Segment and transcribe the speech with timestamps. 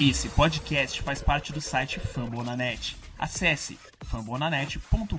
[0.00, 2.96] Esse podcast faz parte do site Fambonanet.
[3.18, 5.18] Acesse fambonanet.com.br.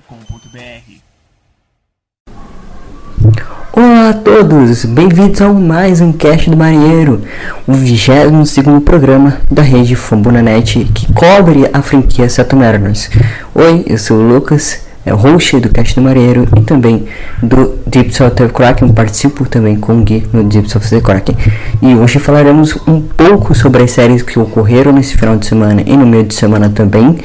[3.74, 7.22] Olá a todos, bem-vindos a mais um Cast do Marinheiro,
[7.66, 13.10] o 22 programa da rede Fambonanet que cobre a franquia Seattle Mariners.
[13.54, 17.06] Oi, eu sou o Lucas host do Cast do Marinheiro e também
[17.42, 21.36] do Deep of Kraken, participo também com o Gui no Deep of Kraken.
[21.82, 25.96] E hoje falaremos um pouco sobre as séries que ocorreram nesse final de semana e
[25.96, 27.18] no meio de semana também,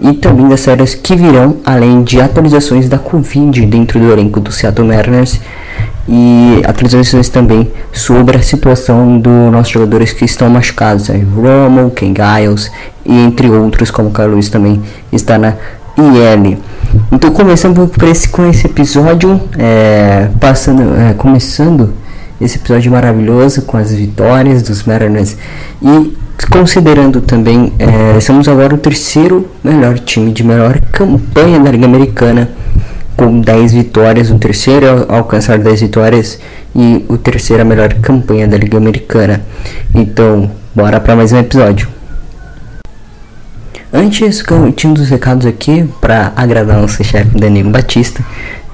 [0.00, 4.50] e também das séries que virão, além de atualizações da Covid dentro do elenco do
[4.50, 5.40] Seattle Mariners
[6.08, 11.24] e atualizações também sobre a situação dos nossos jogadores que estão machucados, né?
[11.34, 12.70] Romo, Ken Giles
[13.06, 15.54] e entre outros, como o Carlos também está na
[15.96, 16.58] IL.
[17.10, 21.92] Então começando por esse, com esse episódio, é, passando, é, começando
[22.40, 25.36] esse episódio maravilhoso com as vitórias dos Mariners
[25.80, 26.16] e
[26.50, 32.50] considerando também, é, somos agora o terceiro melhor time de melhor campanha da Liga Americana
[33.16, 36.38] com 10 vitórias, o terceiro a alcançar 10 vitórias
[36.74, 39.42] e o terceiro a melhor campanha da Liga Americana.
[39.94, 42.01] Então, bora para mais um episódio.
[43.94, 48.24] Antes, eu tinha uns recados aqui para agradar nosso chefe Danilo Batista.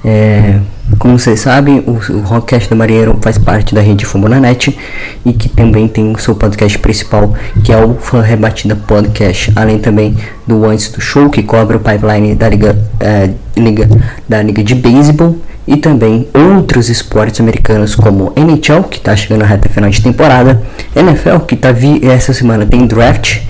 [0.04, 0.60] É,
[0.96, 4.78] como vocês sabem, o, o Rockcast do Marinheiro faz parte da rede Fambonanet
[5.26, 9.80] e que também tem o seu podcast principal, que é o Fã Rebatida Podcast, além
[9.80, 13.88] também do Antes do Show, que cobre o pipeline da Liga, é, Liga,
[14.28, 19.46] da Liga de Beisebol e também outros esportes americanos como NHL, que está chegando na
[19.46, 20.62] reta final de temporada,
[20.94, 23.40] NFL, que tá vi essa semana tem draft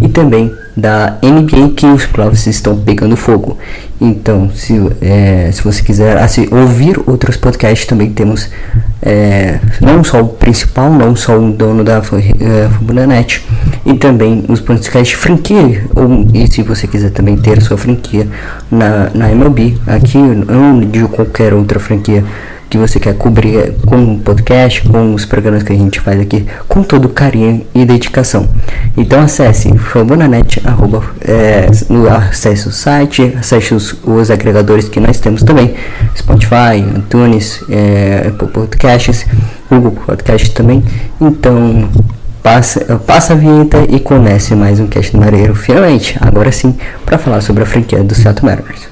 [0.00, 3.58] e também da NBA que os playoffs estão pegando fogo.
[4.00, 8.50] Então, se, é, se você quiser assim, ouvir outros podcasts, também temos
[9.00, 12.68] é, não só o principal, não só o dono da é,
[13.86, 15.84] e também os podcasts franquia.
[15.94, 18.26] Ou, e se você quiser também ter sua franquia
[18.70, 22.24] na, na MLB, aqui não digo qualquer outra franquia
[22.72, 26.46] que você quer cobrir com o podcast, com os programas que a gente faz aqui,
[26.66, 28.48] com todo carinho e dedicação.
[28.96, 31.66] Então acesse Fambonanet, arroba, é,
[32.30, 35.74] acesse o site, acesse os, os, agregadores que nós temos também,
[36.16, 39.26] Spotify, iTunes, é, Podcasts,
[39.68, 40.82] Google Podcast também.
[41.20, 41.90] Então
[42.42, 47.18] passa, passa a vinheta e comece mais um cast do Mareiro, finalmente, agora sim, para
[47.18, 48.91] falar sobre a franquia do Seattle Mariners.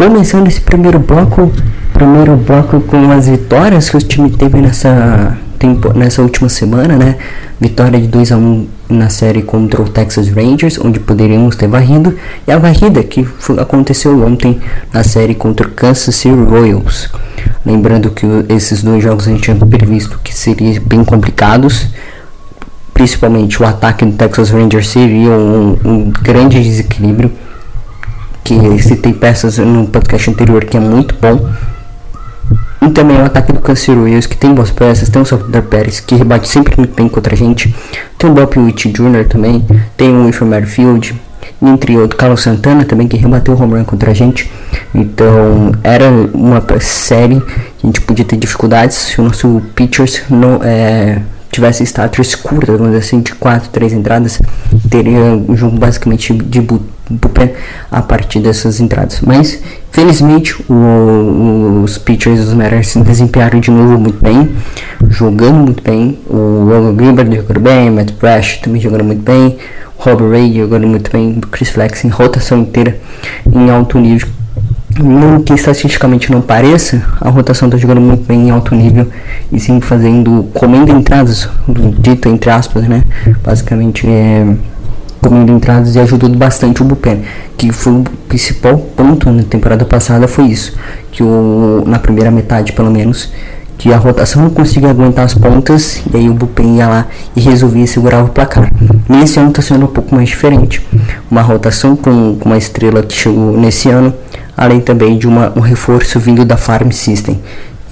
[0.00, 1.52] Começando esse primeiro bloco,
[1.92, 7.18] primeiro bloco com as vitórias que o time teve nessa, tempo, nessa última semana, né?
[7.60, 12.16] Vitória de 2 a 1 na série contra o Texas Rangers, onde poderíamos ter varrido,
[12.48, 13.28] e a varrida que
[13.60, 14.58] aconteceu ontem
[14.90, 17.10] na série contra o Kansas City Royals.
[17.66, 21.88] Lembrando que esses dois jogos a gente tinha previsto que seriam bem complicados,
[22.94, 27.30] principalmente o ataque do Texas Rangers seria um, um grande desequilíbrio
[28.44, 31.48] que citei peças no podcast anterior que é muito bom.
[32.82, 36.00] E também o ataque do Cancelo Wills, que tem boas peças, tem o Salvador Pérez,
[36.00, 37.74] que rebate sempre muito bem contra a gente.
[38.16, 39.26] Tem o Bob Witt Jr.
[39.28, 39.64] também,
[39.96, 41.20] tem o Wilfred Merfield,
[41.62, 44.50] entre outros, Carlos Santana também, que rebateu o home run contra a gente.
[44.94, 50.60] Então, era uma série que a gente podia ter dificuldades se o nosso pitchers não
[50.62, 51.20] é,
[51.52, 54.40] tivesse status curta, vamos dizer assim, de 4, 3 entradas,
[54.88, 56.60] teria um jogo basicamente de
[57.90, 59.20] a partir dessas entradas.
[59.20, 59.60] Mas,
[59.90, 64.50] felizmente, o, os pitchers dos Mariners se desempenharam de novo muito bem,
[65.08, 66.18] jogando muito bem.
[66.28, 69.58] O Logan Greenberg jogando bem, Matt Brash também jogando muito bem,
[69.96, 72.98] Rob Ray jogando muito bem, Chris Flex em rotação inteira
[73.52, 74.28] em alto nível.
[74.98, 79.06] Não que estatisticamente não pareça, a rotação está jogando muito bem em alto nível
[79.52, 81.48] e sim fazendo, comendo entradas,
[81.98, 83.02] dito entre aspas, né?
[83.42, 84.44] Basicamente é
[85.20, 87.22] comendo entradas e ajudou bastante o bullpen,
[87.56, 90.76] que foi o principal ponto na temporada passada foi isso,
[91.12, 93.32] que o, na primeira metade pelo menos,
[93.76, 97.40] que a rotação não conseguia aguentar as pontas e aí o bullpen ia lá e
[97.40, 98.70] resolvia segurar o placar.
[99.08, 100.86] Nesse ano está sendo um pouco mais diferente,
[101.30, 104.12] uma rotação com, com uma estrela que chegou nesse ano,
[104.56, 107.40] além também de uma, um reforço vindo da Farm System.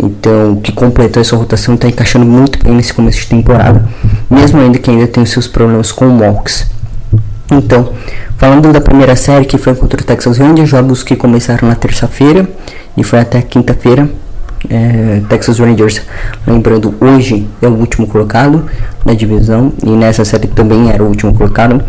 [0.00, 3.88] Então, que completou essa rotação está encaixando muito bem nesse começo de temporada,
[4.30, 6.66] mesmo ainda que ainda tem os seus problemas com o walks.
[7.50, 7.92] Então,
[8.36, 12.48] falando da primeira série que foi contra o Texas Rangers, jogos que começaram na terça-feira
[12.96, 14.08] e foi até quinta-feira.
[14.68, 16.02] É, Texas Rangers,
[16.46, 18.64] lembrando, hoje é o último colocado
[19.04, 21.82] na divisão e nessa série também era o último colocado.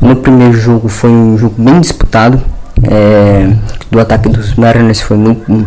[0.00, 2.40] No primeiro jogo foi um jogo bem disputado.
[2.84, 3.52] É,
[3.90, 5.66] do ataque dos Mariners foi muito,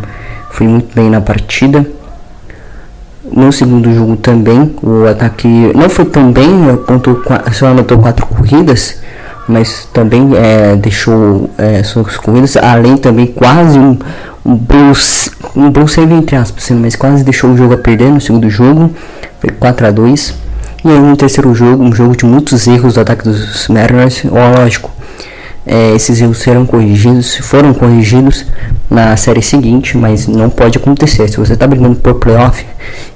[0.49, 1.85] foi muito bem na partida.
[3.31, 7.21] No segundo jogo também, o ataque não foi tão bem, apontou,
[7.51, 9.01] só anotou quatro corridas,
[9.47, 13.97] mas também é, deixou é, suas corridas, além também quase um,
[14.45, 18.49] um Bruce, um Bruce entre aspas, mas quase deixou o jogo a perder no segundo
[18.49, 18.91] jogo,
[19.39, 20.33] foi 4 a 2
[20.83, 24.91] E aí no terceiro jogo, um jogo de muitos erros do ataque dos Mariners, lógico,
[25.65, 28.45] é, esses erros serão corrigidos, foram corrigidos
[28.89, 31.27] na série seguinte, mas não pode acontecer.
[31.27, 32.63] Se você está brigando por playoff,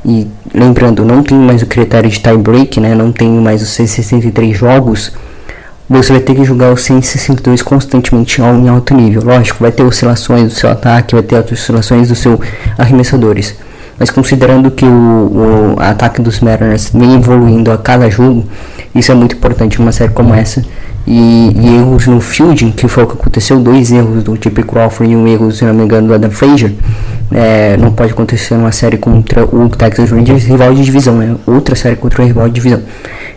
[0.03, 3.69] e lembrando, não tem mais o critério de tie break, né, não tem mais os
[3.69, 5.11] 163 jogos,
[5.89, 9.23] você vai ter que jogar os 162 constantemente em alto nível.
[9.25, 12.39] Lógico, vai ter oscilações do seu ataque, vai ter oscilações dos seus
[12.77, 13.55] arremessadores.
[13.97, 18.45] Mas considerando que o, o ataque dos Mariners vem evoluindo a cada jogo,
[18.95, 20.63] isso é muito importante numa série como essa
[21.05, 25.11] e, e, erros no fielding, que foi o que aconteceu, dois erros do Chip Crawford
[25.11, 26.73] e um erro, se não me engano, do Adam Frazier,
[27.31, 31.35] é, não pode acontecer numa série contra o Texas Rangers, rival de divisão, né?
[31.47, 32.81] outra série contra o rival de divisão.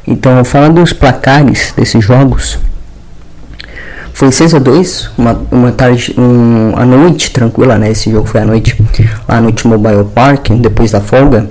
[0.06, 2.58] Então, falando dos placares desses jogos,
[4.12, 7.90] foi 6 a 2 uma, uma tarde, um, a noite tranquila, né?
[7.90, 8.76] Esse jogo foi à noite
[9.28, 11.48] lá no T-Mobile Park, depois da folga.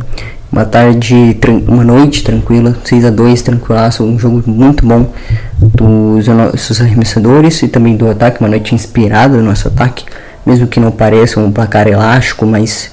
[0.52, 5.10] Uma tarde, uma noite tranquila, 6 a 2 tranquilaço, um jogo muito bom
[5.58, 10.04] dos nossos arremessadores e também do ataque, uma noite inspirada no nosso ataque,
[10.46, 12.92] mesmo que não pareça um placar elástico, mas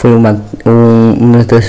[0.00, 1.12] foi uma, um,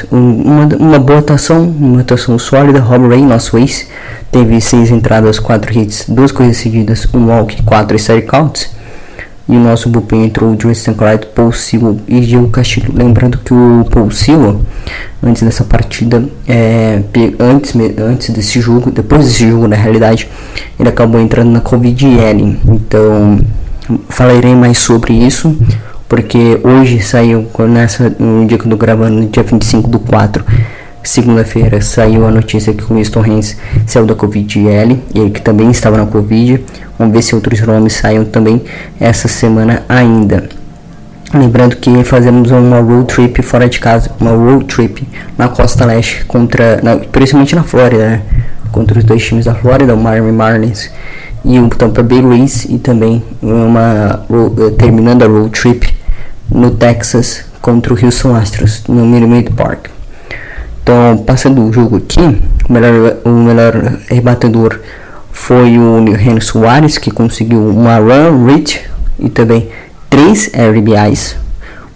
[0.10, 2.80] uma, uma, boa atuação, uma atuação sólida.
[2.80, 3.89] Rob Ray, nosso ace,
[4.31, 8.72] teve 6 entradas, 4 hits, 2 corridas seguidas, 1 um walk, 4 counts
[9.50, 12.94] e o nosso bullpen entrou Justin Clyde, Paul Sewell e Diego Castilho.
[12.95, 14.62] Lembrando que o Paul Sewell,
[15.22, 17.01] antes dessa partida, é,
[17.38, 20.30] antes, antes desse jogo, depois desse jogo na realidade,
[20.80, 22.60] ele acabou entrando na Covid-L.
[22.66, 23.42] Então,
[24.07, 25.54] falarei mais sobre isso,
[26.11, 30.43] porque hoje saiu, nessa, no dia que eu tô gravando, no dia 25 do 4,
[31.01, 35.95] segunda-feira, saiu a notícia que o Winston Haynes saiu da Covid-L, ele que também estava
[35.95, 36.65] na Covid.
[36.99, 38.61] Vamos ver se outros nomes saem também
[38.99, 40.49] essa semana ainda.
[41.33, 46.25] Lembrando que fazemos uma road trip fora de casa, uma road trip na costa leste,
[46.25, 48.21] contra, na, principalmente na Flórida, né?
[48.69, 50.91] contra os dois times da Flórida, o Miami Marlins
[51.45, 54.25] e o Tampa Bay Rays, e também uma
[54.77, 56.00] terminando a road trip
[56.51, 59.88] no Texas contra o Houston Astros no Minute Park.
[60.83, 62.19] Então, passando o jogo aqui,
[62.68, 64.80] o melhor, o melhor rebatedor
[65.31, 68.81] foi o Henry Soares, que conseguiu uma run reach
[69.19, 69.69] e também
[70.09, 71.38] três RBIs.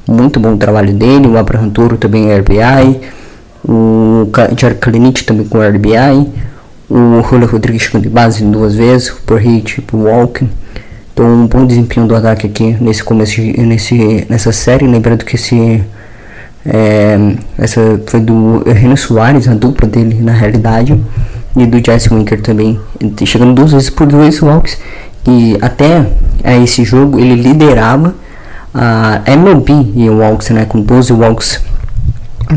[0.07, 1.27] Muito bom trabalho dele.
[1.27, 3.01] O Abraham Toro também é RBI.
[3.67, 6.31] O Jared Kalinich também com RBI.
[6.87, 10.47] O Julio Rodrigues chegando de base duas vezes por hit, por walk.
[11.15, 14.85] Então, um bom desempenho do ataque aqui nesse começo, nesse, nessa série.
[14.85, 15.81] Lembrando que esse
[16.65, 17.17] é,
[17.57, 21.01] essa foi do Renan Soares, a dupla dele na realidade
[21.55, 22.77] e do Jesse Winker também,
[23.25, 24.77] chegando duas vezes por dois walks.
[25.25, 26.05] E até
[26.43, 28.13] a esse jogo ele liderava
[28.73, 31.63] a MLB em walks, né, com 12 walks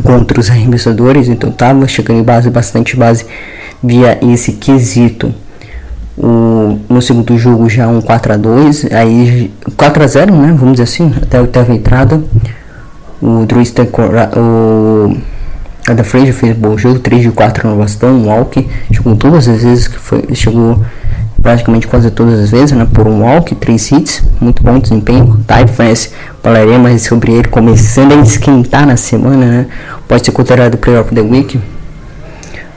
[0.02, 3.24] contra os arremessadores, então tava chegando em base, bastante base
[3.80, 5.32] via esse quesito.
[6.20, 10.72] O, no segundo jogo já um 4 a 2 aí 4 a 0 né, vamos
[10.72, 12.20] dizer assim, até a oitava entrada.
[13.22, 13.62] O Drew
[14.36, 15.16] o
[15.88, 19.62] Cada Fraser fez bom jogo, 3 de 4 no bastão, um walk, jogou todas as
[19.62, 20.84] vezes que foi, chegou
[21.40, 25.66] praticamente quase todas as vezes, né, por um walk, 3 hits, muito bom desempenho, Ty
[25.72, 26.10] France,
[26.42, 29.66] falaria mais sobre ele começando a esquentar na semana, né,
[30.06, 31.58] pode ser considerado Playoff the Week,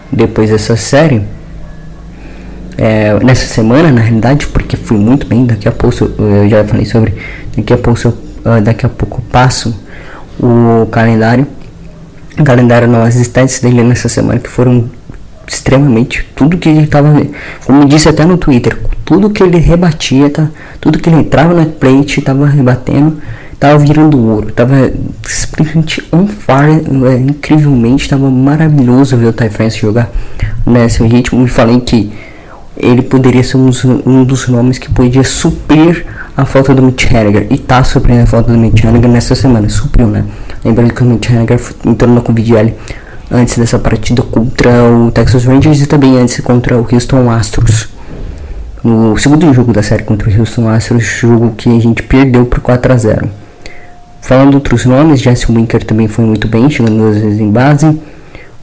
[0.10, 1.22] depois dessa série,
[2.78, 6.86] é, nessa semana na realidade, porque foi muito bem, daqui a pouco, eu já falei
[6.86, 7.14] sobre,
[7.56, 9.76] daqui a pouco, uh, daqui a pouco eu passo
[10.40, 11.46] o calendário,
[12.44, 14.90] calendário não, as stats dele nessa semana que foram
[15.48, 17.22] extremamente tudo que ele estava
[17.66, 20.48] como disse até no Twitter tudo que ele rebatia tá,
[20.80, 23.18] tudo que ele entrava na plate estava rebatendo
[23.52, 24.90] estava virando ouro estava
[25.24, 30.10] simplesmente on fire é, incrivelmente estava maravilhoso ver o Ty France jogar
[30.66, 31.46] nesse ritmo.
[31.46, 32.12] E falei que
[32.82, 37.12] ele poderia ser um dos, um dos nomes que podia suprir a falta do Mitch
[37.12, 40.26] Haniger e tá suprindo a falta do Mitch Haniger nessa semana supriu né
[40.64, 42.74] Lembrando que o Mitch Haniger entrou na Covid
[43.32, 47.88] antes dessa partida contra o Texas Rangers e também antes contra o Houston Astros.
[48.84, 52.60] No segundo jogo da série contra o Houston Astros, jogo que a gente perdeu por
[52.60, 53.30] 4 a 0.
[54.22, 58.00] falando outros nomes, Jesse Winker também foi muito bem, chegando duas vezes em base.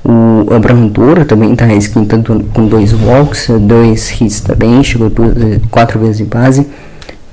[0.04, 5.34] O Abraham Doura também está esquentando com dois walks, dois hits também, chegou duas,
[5.70, 6.66] quatro vezes em base.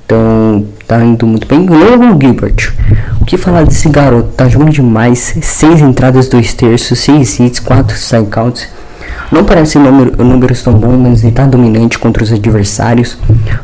[0.04, 1.66] Então tá indo muito bem.
[1.66, 2.72] Logan Gilbert.
[3.20, 4.28] O que falar desse garoto?
[4.36, 5.36] Tá jogando demais.
[5.42, 8.68] Seis entradas, dois terços, seis hits, quatro strikeouts.
[9.32, 13.18] Não parece número, números tão bons, mas ele tá dominante contra os adversários.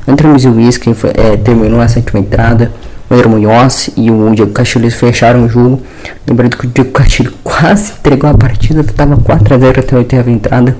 [0.06, 2.72] Anthony Zilwski é, terminou a sétima entrada.
[3.10, 5.82] O Munhoz e o Diego Castilho fecharam o jogo.
[6.26, 10.76] Lembrando que o Diego Castilho quase entregou a partida, estava 4x0 até a oitava entrada.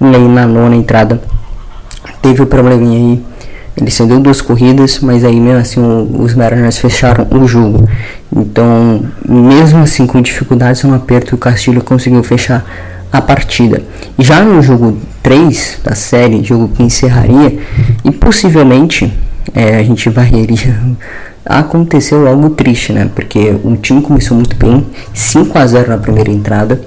[0.00, 1.20] E aí na nona entrada
[2.20, 3.22] teve o um probleminha aí
[3.80, 5.80] ele cedeu duas corridas, mas aí mesmo assim
[6.18, 7.88] os Mariners fecharam o jogo.
[8.34, 12.64] Então, mesmo assim com dificuldades no aperto, o Castilho conseguiu fechar
[13.12, 13.82] a partida.
[14.18, 17.58] Já no jogo 3 da série, jogo que encerraria,
[18.04, 19.12] e possivelmente
[19.54, 20.78] é, a gente varreria.
[21.58, 23.10] Aconteceu algo triste, né?
[23.12, 26.80] Porque o time começou muito bem, 5 a 0 na primeira entrada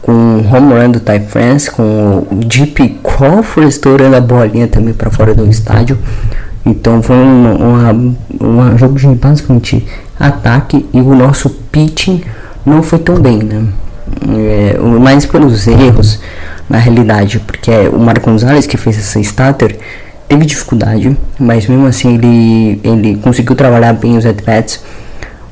[0.00, 4.92] com o home run do Ty France, com o Deep Crawford estourando a bolinha também
[4.92, 5.98] para fora do estádio.
[6.64, 9.86] Então foi um, um jogo de basicamente
[10.20, 12.22] ataque e o nosso pitching
[12.66, 13.64] não foi tão bem, né?
[14.28, 16.20] É, mais pelos erros
[16.68, 19.78] na realidade, porque é o Marco Gonzalez que fez essa starter
[20.28, 24.82] teve dificuldade, mas mesmo assim ele, ele conseguiu trabalhar bem os at-bats,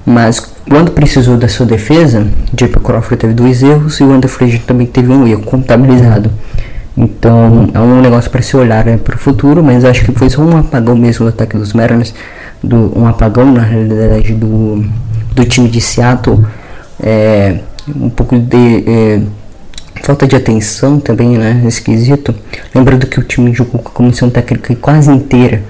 [0.05, 2.81] mas quando precisou da sua defesa, J.P.
[2.81, 4.31] Crawford teve dois erros e o Andrew
[4.67, 6.31] também teve um erro contabilizado.
[6.97, 10.29] Então é um negócio para se olhar né, para o futuro, mas acho que foi
[10.29, 12.15] só um apagão mesmo do ataque dos Mariners,
[12.63, 14.85] do, um apagão na realidade do,
[15.35, 16.45] do time de Seattle,
[17.03, 17.59] é,
[17.97, 19.21] um pouco de é,
[20.03, 22.35] falta de atenção também, né, esquisito.
[22.75, 25.63] Lembrando que o time jogou com a comissão técnica quase inteira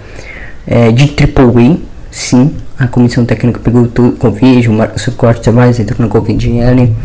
[0.67, 1.77] é, de Triple A,
[2.11, 6.97] sim, a comissão técnica pegou o Covid, o Marcos Cortes mais entrou na Covid ele,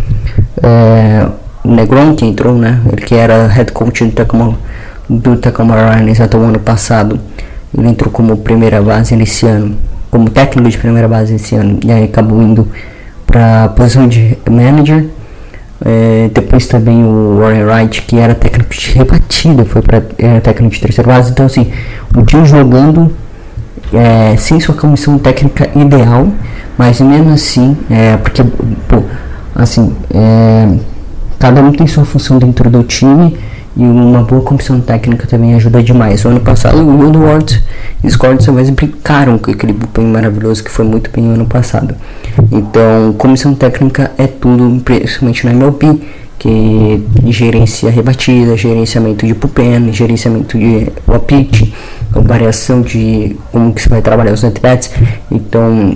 [0.64, 1.28] é,
[1.64, 2.82] o Negron que entrou, né?
[2.92, 4.58] Ele que era head coach do Tacoma,
[5.10, 7.20] do Tacoma Rainiers até o ano passado.
[7.78, 9.76] Ele entrou como primeira base nesse ano,
[10.10, 12.68] como técnico de primeira base esse ano, e aí acabou indo
[13.26, 15.06] para a posição de manager.
[15.86, 20.02] É, depois também o Warren Wright, que era técnico de rebatida, foi para
[20.42, 21.32] técnico de terceira base.
[21.32, 21.72] Então, assim,
[22.16, 23.12] o time jogando
[23.94, 26.28] é, sem sua comissão técnica ideal,
[26.78, 28.44] mas mesmo assim, é, porque,
[28.88, 29.04] pô,
[29.56, 30.78] assim, é,
[31.40, 33.38] cada um tem sua função dentro do time
[33.78, 36.26] e uma boa comissão técnica também ajuda demais.
[36.26, 37.64] O ano passado o Woodward
[38.04, 41.96] e Cortes mais brincaram com aquele bullpen maravilhoso que foi muito bem no ano passado.
[42.52, 46.00] Então, comissão técnica é tudo, principalmente na MLB,
[46.40, 50.92] que gerencia rebatida, gerenciamento de bullpen, gerenciamento de
[51.28, 51.72] pitch,
[52.12, 54.92] variação de como que você vai trabalhar os at-bats.
[55.32, 55.96] Então,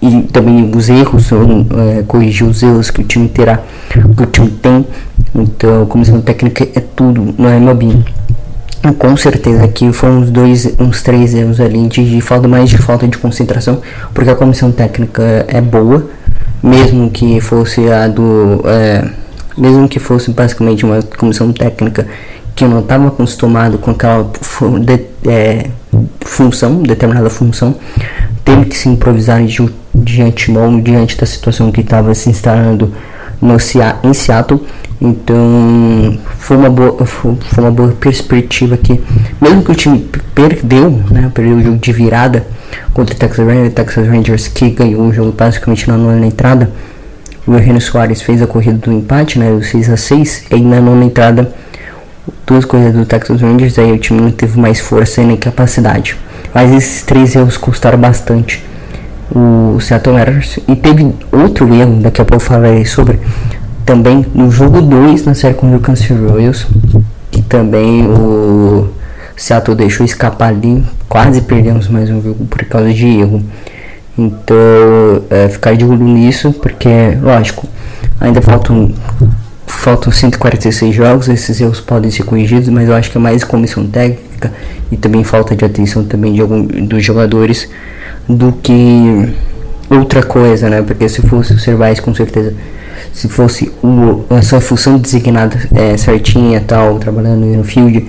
[0.00, 4.50] e também os erros, é, corrigir os erros que o time terá, que o time
[4.50, 4.86] tem.
[5.34, 8.04] Então, comissão técnica é tudo no MLB.
[8.98, 12.78] Com certeza aqui foram uns dois, uns três erros ali de, de, falta mais de
[12.78, 13.82] falta de concentração,
[14.14, 16.08] porque a comissão técnica é boa,
[16.62, 19.04] mesmo que fosse a do, é,
[19.56, 22.06] mesmo que fosse basicamente uma comissão técnica
[22.54, 24.30] que eu não estava acostumado com aquela
[24.80, 25.70] de, é,
[26.20, 27.74] função, determinada função,
[28.44, 32.92] teve que se improvisar de, de antemão diante da situação que estava se instalando
[33.40, 33.56] no,
[34.02, 34.64] em Seattle.
[35.00, 39.00] Então foi uma boa, foi uma boa perspectiva que,
[39.40, 42.46] mesmo que o time perdeu, né, perdeu o jogo de virada
[42.92, 46.70] contra o Texas Rangers, Texas Rangers que ganhou o jogo basicamente na nona entrada.
[47.46, 50.80] O Eugenio Soares fez a corrida do empate, né, o 6 a 6 e na
[50.80, 51.52] nona entrada
[52.46, 56.16] duas coisas do Texas Rangers, aí o time não teve mais força nem capacidade.
[56.54, 58.64] Mas esses três erros custaram bastante
[59.30, 60.58] o Seattle Mariners.
[60.66, 63.20] E teve outro erro, daqui a pouco eu falarei sobre,
[63.88, 66.66] também no jogo 2 na série com o Kansas Royals,
[67.30, 68.90] que também o
[69.34, 73.42] Seattle deixou escapar ali, quase perdemos mais um jogo por causa de erro.
[74.18, 74.56] Então,
[75.30, 77.66] é, ficar de olho nisso, porque, lógico,
[78.20, 78.92] ainda faltam
[79.66, 83.86] faltam 146 jogos, esses erros podem ser corrigidos, mas eu acho que é mais comissão
[83.86, 84.52] técnica
[84.92, 87.70] e também falta de atenção também de algum dos jogadores
[88.28, 89.32] do que
[89.88, 90.82] outra coisa, né?
[90.82, 92.52] Porque se fosse o Cervais, com certeza,
[93.18, 98.06] se fosse o, a sua função designada é, certinha, tal, trabalhando no field,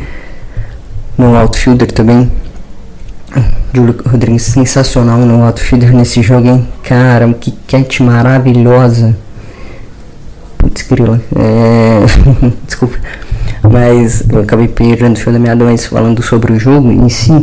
[1.17, 2.31] no outfielder também.
[3.73, 6.67] Júlio Rodrigues sensacional no outfielder nesse jogo, hein?
[6.83, 9.15] Cara, que catch maravilhosa.
[10.59, 11.19] Putz, grila.
[11.35, 12.01] É...
[12.67, 12.97] Desculpa.
[13.63, 17.33] Mas eu acabei perdendo o fio da meada, mas falando sobre o jogo em si,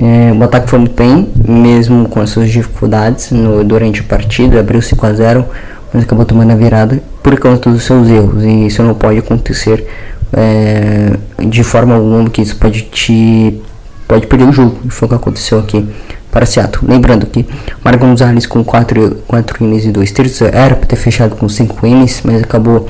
[0.00, 4.60] É, o ataque foi muito bem, mesmo com as suas dificuldades no, durante a partida,
[4.60, 5.44] abriu 5 a 0
[5.92, 9.86] mas acabou tomando a virada por causa dos seus erros, e isso não pode acontecer
[10.32, 11.12] é,
[11.46, 13.60] de forma alguma, que isso pode te
[14.06, 15.86] pode perder o jogo, foi o que aconteceu aqui
[16.30, 16.90] para Seattle.
[16.90, 17.46] Lembrando que
[17.84, 21.86] Marco Gonzalez com 4 4 innings e 2 terços era para ter fechado com 5
[21.86, 22.88] innings, mas acabou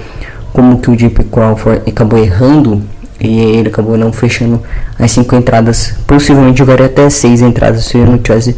[0.53, 2.83] como que o Deep Crawford acabou errando
[3.21, 4.63] e ele acabou não fechando
[4.99, 5.95] as 5 entradas.
[6.07, 8.57] Possivelmente jogaria até 6 entradas se ele não tivesse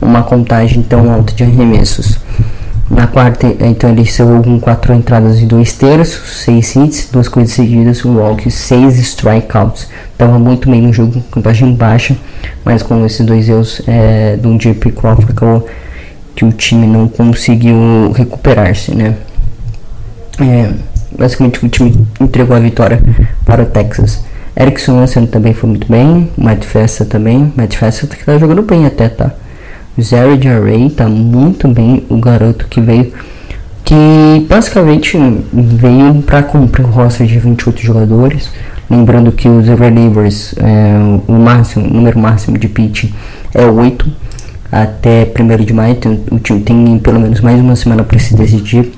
[0.00, 2.18] uma contagem tão alta de arremessos.
[2.90, 7.54] Na quarta, então ele saiu com 4 entradas e 2 terços, 6 hits, 2 corridas
[7.54, 9.88] seguidas, um walk, 6 strikeouts.
[10.12, 12.16] Estava muito bem no jogo, contagem baixa,
[12.64, 15.68] mas com esses dois erros é, do JP Crawford acabou
[16.34, 19.14] que o time não conseguiu recuperar-se, né?
[20.40, 20.70] É,
[21.16, 23.02] basicamente o time entregou a vitória
[23.44, 24.24] para o Texas.
[24.58, 28.86] Eric Swanson também foi muito bem, Matt Festa também, Matt Festa que tá jogando bem
[28.86, 29.32] até, tá?
[30.00, 33.12] Zero Array tá muito bem, o garoto que veio,
[33.84, 35.18] que basicamente
[35.52, 38.50] veio para cumprir o roster de 28 jogadores.
[38.88, 43.10] Lembrando que os relievers, é, o máximo, o número máximo de pitch
[43.52, 44.10] é 8
[44.70, 45.92] até 1 de maio.
[45.92, 48.92] Então, o time tem pelo menos mais uma semana para se decidir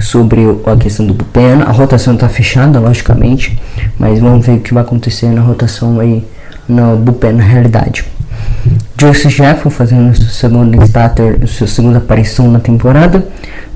[0.00, 1.62] sobre a questão do bullpen.
[1.66, 3.58] A rotação está fechada, logicamente,
[3.98, 6.24] mas vamos ver o que vai acontecer na rotação aí
[6.68, 8.04] no bullpen na realidade.
[9.00, 13.24] Joyce Jeffo fazendo sua segunda starter, sua segunda aparição na temporada.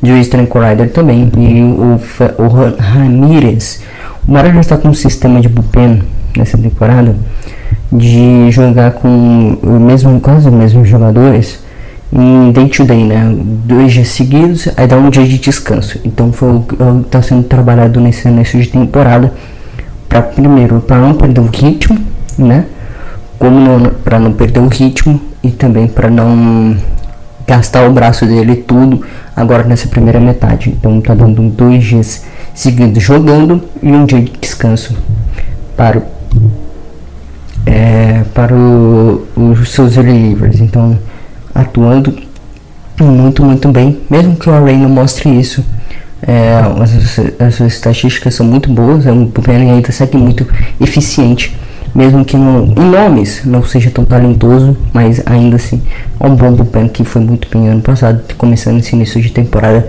[0.03, 1.31] Joyce Tranquilizer também.
[1.37, 2.01] E o,
[2.39, 2.49] o
[2.79, 3.83] Ramirez.
[4.27, 6.03] O Mariners está com um sistema de bullpen
[6.37, 7.15] nessa temporada
[7.93, 11.63] de jogar com o mesmo, quase os mesmos jogadores
[12.13, 13.35] em day to day, né?
[13.65, 16.01] Dois dias seguidos, aí dá um dia de descanso.
[16.05, 16.75] Então foi o que
[17.07, 19.33] está sendo trabalhado nesse início de temporada
[20.09, 21.99] para primeiro para não perder o ritmo,
[22.37, 22.67] né?
[23.43, 26.77] Como para não perder o ritmo e também para não
[27.45, 30.71] gastar o braço dele tudo agora nessa primeira metade.
[30.71, 34.97] Então tá dando dois dias seguidos jogando e um dia de descanso
[35.77, 36.03] para
[37.67, 40.61] é, para o, os seus relievers.
[40.61, 40.97] Então
[41.53, 42.17] atuando
[43.01, 45.65] muito muito bem, mesmo que o Array não mostre isso.
[46.25, 50.47] É, as, as, suas estatísticas são muito boas, é um ainda segue muito
[50.81, 51.53] eficiente
[51.95, 55.83] mesmo que no, em nomes não seja tão talentoso, mas ainda assim
[56.19, 59.87] é um bom bullpen que foi muito bem ano passado, começando esse início de temporada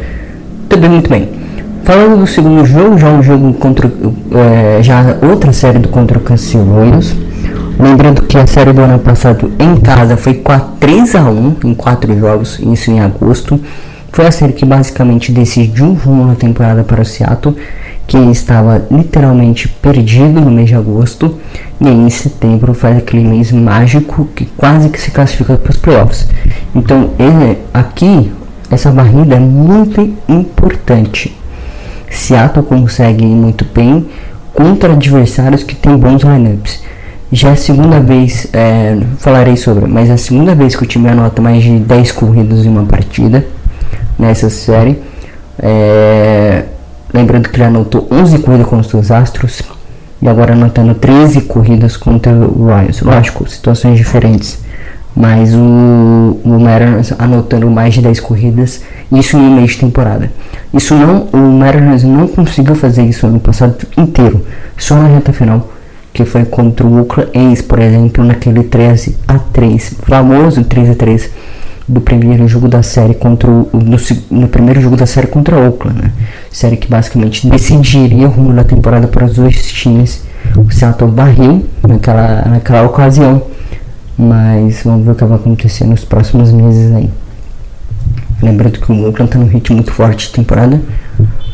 [0.68, 1.30] também muito bem.
[1.84, 3.92] Falando do segundo jogo, já um jogo contra
[4.32, 7.14] é, já outra série do contra o Royals.
[7.78, 11.74] Lembrando que a série do ano passado em casa foi 4 3 a 1 em
[11.74, 13.60] 4 jogos, isso em agosto.
[14.14, 17.56] Foi a série que basicamente decidiu o rumo na temporada para o Seattle
[18.08, 21.38] que estava literalmente perdido no mês de agosto
[21.80, 25.78] e aí em setembro faz aquele mês mágico que quase que se classifica para os
[25.78, 26.28] playoffs.
[26.76, 28.32] Então ele, aqui
[28.70, 31.36] essa barrida é muito importante.
[32.10, 34.08] Seattle consegue ir muito bem
[34.54, 36.84] contra adversários que têm bons lineups.
[37.32, 40.86] Já é a segunda vez, é, falarei sobre, mas é a segunda vez que o
[40.86, 43.44] time anota mais de 10 corridas em uma partida
[44.20, 45.02] nessa série.
[45.58, 46.66] É,
[47.14, 49.62] Lembrando que já anotou 11 corridas contra os Astros
[50.22, 53.02] e agora anotando 13 corridas contra o Royals.
[53.02, 54.64] Lógico, situações diferentes.
[55.16, 60.32] Mas o, o Mariners anotando mais de 10 corridas, isso um mês de temporada.
[60.74, 64.44] Isso não, o Mariners não conseguiu fazer isso ano passado inteiro,
[64.76, 65.70] só na reta final,
[66.12, 70.96] que foi contra o Oakland A's, por exemplo, naquele 13 a 3, famoso 13 a
[70.96, 71.30] 3
[71.88, 73.98] do primeiro jogo da série contra o, no,
[74.32, 76.12] no primeiro jogo da série contra o Oakland, né?
[76.52, 80.24] Série que basicamente decidiria o rumo da temporada para os dois times.
[80.56, 83.44] O Seattle barril naquela, naquela ocasião,
[84.18, 87.10] mas vamos ver o que vai acontecer nos próximos meses aí.
[88.42, 90.82] Lembrando que o Oakland está num ritmo muito forte de temporada,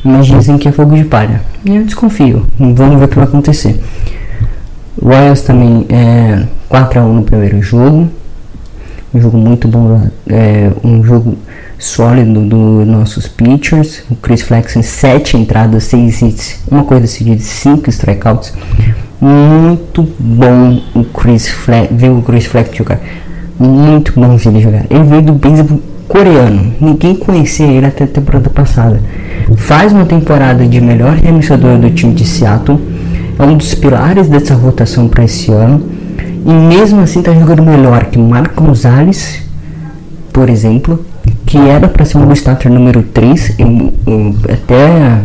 [0.03, 1.41] mas dizem que é fogo de palha.
[1.63, 2.45] E eu desconfio.
[2.57, 3.79] Vamos ver o que vai acontecer.
[4.97, 5.09] O
[5.45, 8.09] também é 4 a 1 no primeiro jogo
[9.13, 11.35] um jogo muito bom, é, um jogo
[11.77, 14.03] sólido dos nossos pitchers.
[14.09, 18.53] O Chris Flex em 7 entradas, 6 hits, uma coisa seguida, 5 strikeouts.
[19.19, 22.99] Muito bom o Chris Flex, ver o Chris Flex jogar.
[23.59, 24.85] Muito bom ele jogar.
[24.89, 29.01] Ele veio do beisebol coreano, ninguém conhecia ele até a temporada passada.
[29.57, 32.79] Faz uma temporada de melhor remessador do time de Seattle.
[33.37, 35.98] É um dos pilares dessa rotação para esse ano
[36.45, 39.41] e mesmo assim tá jogando melhor que Marco Gonzalez,
[40.31, 41.05] por exemplo,
[41.45, 45.21] que era para ser um starter número 3, eu, eu, até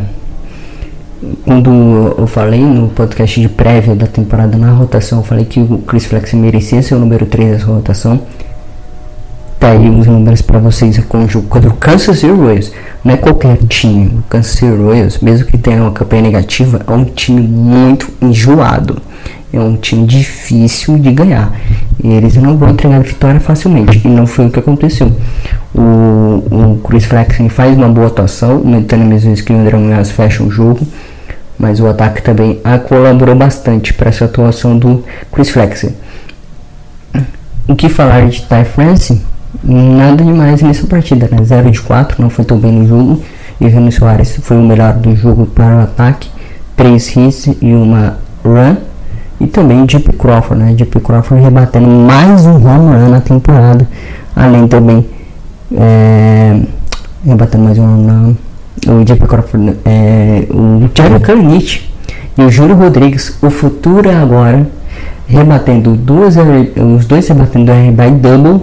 [1.44, 5.78] quando eu falei no podcast de prévia da temporada na rotação, eu falei que o
[5.78, 8.20] Chris Flex merecia ser o número 3 dessa rotação.
[9.58, 12.72] Tá aí os números para vocês com o jogo contra o Kansas City Royals.
[13.02, 14.18] Não é qualquer time.
[14.18, 19.00] O Kansas City Royals, mesmo que tenha uma campanha negativa, é um time muito enjoado.
[19.54, 21.52] É um time difícil de ganhar.
[22.02, 24.00] E eles não vão entregar a vitória facilmente.
[24.04, 25.12] E não foi o que aconteceu.
[25.72, 28.62] O, o Chris Flexen faz uma boa atuação.
[28.62, 30.84] O Anthony mesmo que o André Munhoz fecha o jogo.
[31.56, 35.94] Mas o ataque também colaborou bastante para essa atuação do Chris Flexen.
[37.68, 39.22] O que falar de Ty France?
[39.62, 41.42] Nada demais nessa partida, né?
[41.44, 43.22] 0 de 4, não foi tão bem no jogo.
[43.60, 46.28] E Reno Soares foi o melhor do jogo para o ataque.
[46.76, 48.76] 3 hits e uma run.
[49.44, 50.72] E também Deep Crawford, né?
[50.72, 53.86] Deep Crawford rebatendo mais um home run na temporada.
[54.34, 55.04] Além também
[55.76, 56.60] é,
[57.22, 58.34] rebatendo mais um home run.
[58.86, 61.82] O Deep Crawford, é, o Jerry Kalinic
[62.38, 63.36] e o Júlio Rodrigues.
[63.42, 64.66] O futuro é agora.
[65.26, 66.36] Rebatendo duas,
[66.96, 68.62] os dois rebatendo RBI double.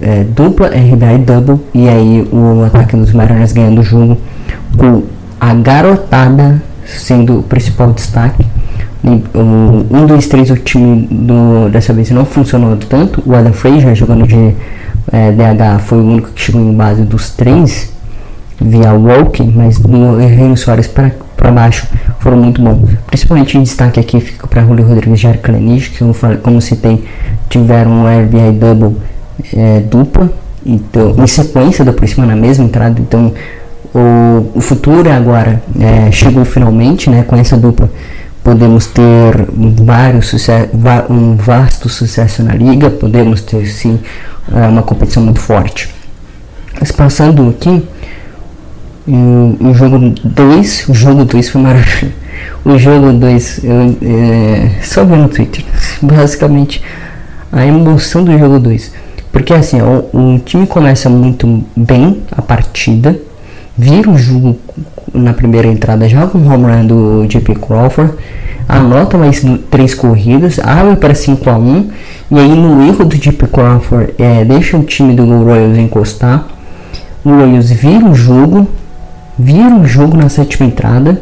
[0.00, 1.60] É, dupla RBI double.
[1.72, 4.18] E aí o ataque dos Mariners ganhando o jogo
[4.76, 5.04] com
[5.40, 8.44] a garotada sendo o principal destaque
[9.04, 13.22] um dos três o time do, dessa vez não funcionou tanto.
[13.26, 14.54] O Adam Frazier jogando de
[15.12, 17.92] é, DH foi o único que chegou em base dos três
[18.60, 21.86] via walking, mas no Henrique Soares para baixo
[22.20, 22.96] foram muito bons.
[23.06, 26.04] Principalmente em destaque aqui fica para Julio Rodrigues e Kalenic, que
[26.42, 27.04] como, citei,
[27.50, 28.96] tiveram um RBI double
[29.54, 30.32] é, dupla,
[30.64, 32.98] então, em sequência da por cima na mesma entrada.
[32.98, 33.34] Então
[33.94, 37.90] o, o futuro agora é, chegou finalmente né, com essa dupla
[38.44, 39.48] podemos ter
[39.82, 40.34] vários
[41.08, 43.98] um vasto sucesso na liga, podemos ter sim
[44.54, 45.88] é, uma competição muito forte.
[46.78, 47.82] Mas passando aqui,
[49.08, 52.12] o, jogo 2, o jogo 2 foi maravilhoso.
[52.64, 55.64] O jogo 2, é, só vi no Twitter,
[56.02, 56.82] basicamente
[57.50, 58.92] a emoção do jogo 2.
[59.32, 63.18] Porque assim, o, o time começa muito bem a partida,
[63.76, 64.58] vira o jogo
[65.14, 68.12] na primeira entrada, joga um home run do JP Crawford,
[68.68, 71.90] anota mais três corridas, abre para 5 a 1
[72.30, 76.46] e aí no erro do JP Crawford é, deixa o time do Royals encostar.
[77.24, 78.66] O Royals vira o jogo,
[79.38, 81.20] vira o jogo na sétima entrada.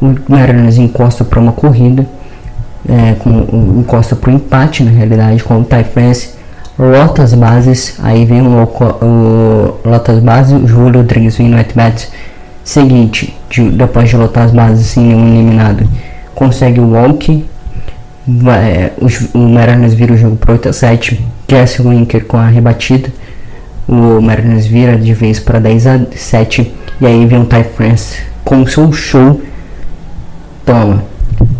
[0.00, 2.06] O Mariners encosta para uma corrida,
[2.88, 6.38] é, com, encosta para o empate na realidade com o Ty France
[6.78, 11.58] lota as bases, aí vem o, o lota as bases, o Júlio Rodrigues vem no
[11.58, 12.08] at-bat
[12.68, 15.88] seguinte, de, depois de lotar as bases sem nenhum eliminado,
[16.34, 17.42] consegue o walk,
[18.26, 22.36] vai, é, o, o Mariners vira o jogo para 8 a 7, Jesse Winker com
[22.36, 23.10] a rebatida,
[23.88, 28.18] o Mariners vira de vez para 10 a 7, e aí vem o Ty France
[28.44, 29.40] com o seu show,
[30.66, 31.04] toma,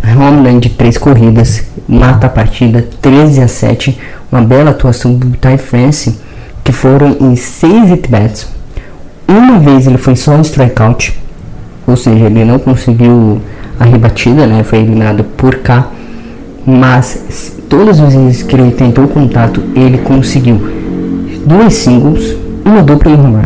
[0.05, 3.99] home de 3 corridas, mata a partida 13 a 7,
[4.31, 6.19] uma bela atuação do Ty France,
[6.63, 8.58] que foram em 6 at-bats.
[9.29, 11.15] Uma vez ele foi só um strikeout,
[11.87, 13.41] ou seja, ele não conseguiu
[13.79, 14.65] a rebatida, né?
[14.65, 15.89] Foi eliminado por cá.
[16.67, 20.59] Mas todas as vezes que ele tentou o contato, ele conseguiu
[21.45, 23.45] duas singles, uma dupla e um home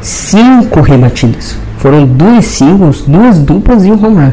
[0.00, 1.56] Cinco rebatidas.
[1.78, 4.32] Foram duas singles, duas duplas e um home.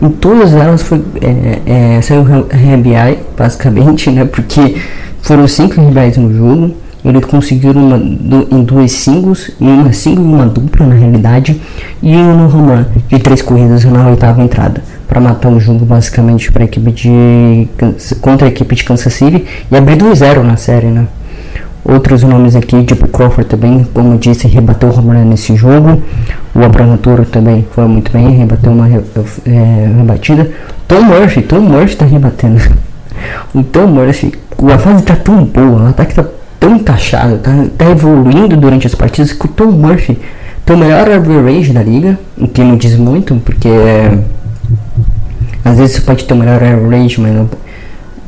[0.00, 4.24] Em todas elas foi é, é, saiu RBI, basicamente, né?
[4.24, 4.76] Porque
[5.22, 6.74] foram cinco RBIs no jogo.
[7.04, 11.60] Ele conseguiu uma, do, em duas singles, uma single e uma dupla na realidade,
[12.02, 16.50] e um no run de três corridas na oitava entrada, para matar o jogo basicamente
[16.50, 17.68] para equipe de
[18.22, 21.06] contra a equipe de Kansas City e abrir 2-0 na série, né?
[21.84, 26.02] Outros nomes aqui, Deep Crawford também, como eu disse, rebateu o nesse jogo.
[26.54, 30.50] O Abraham Toro também foi muito bem, rebateu uma é, rebatida.
[30.88, 32.58] Tom Murphy, Tom Murphy tá rebatendo.
[33.54, 34.32] o Tom Murphy,
[34.72, 36.24] a fase tá tão boa, o ataque tá
[36.64, 40.18] tão encaixado, tá, tá evoluindo durante as partidas que o Tom Murphy
[40.64, 44.18] tem o melhor average da liga, o que não diz muito, porque é,
[45.62, 47.50] às vezes você pode ter o melhor average, mas não,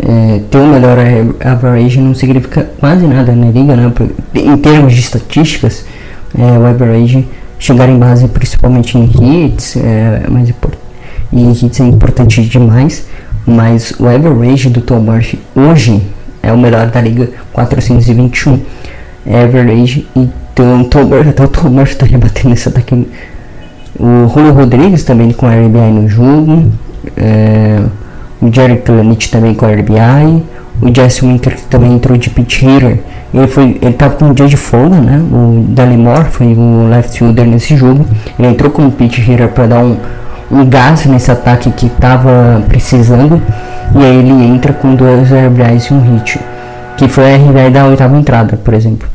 [0.00, 0.98] é, ter o melhor
[1.42, 3.90] average não significa quase nada na liga, né?
[4.34, 5.86] Em termos de estatísticas,
[6.38, 7.26] é, o average
[7.58, 10.52] chegar em base principalmente em hits, é, mais
[11.32, 13.06] e hits é importante demais,
[13.46, 16.02] mas o average do Tom Murphy hoje
[16.46, 18.60] é o melhor da liga, 421
[19.28, 20.06] average.
[20.14, 23.08] Então, Tom Murphy, até o Tom Murphy está rebatendo esse ataque.
[23.98, 26.70] O Julio Rodrigues também com RBI no jogo.
[27.16, 27.80] É,
[28.40, 30.42] o Jerry Clanich também com RBI.
[30.80, 33.00] o Jesse Winker que também entrou de pitch hitter.
[33.34, 35.18] Ele foi, ele tava com um dia de folga, né?
[35.18, 38.06] O Dali Moore foi o left fielder nesse jogo.
[38.38, 39.96] Ele entrou como pitch hitter para dar um,
[40.50, 43.40] um gás nesse ataque que tava precisando.
[43.94, 46.40] E aí ele entra com dois RBIs e um hit,
[46.96, 49.08] que foi a RBI da oitava entrada, por exemplo.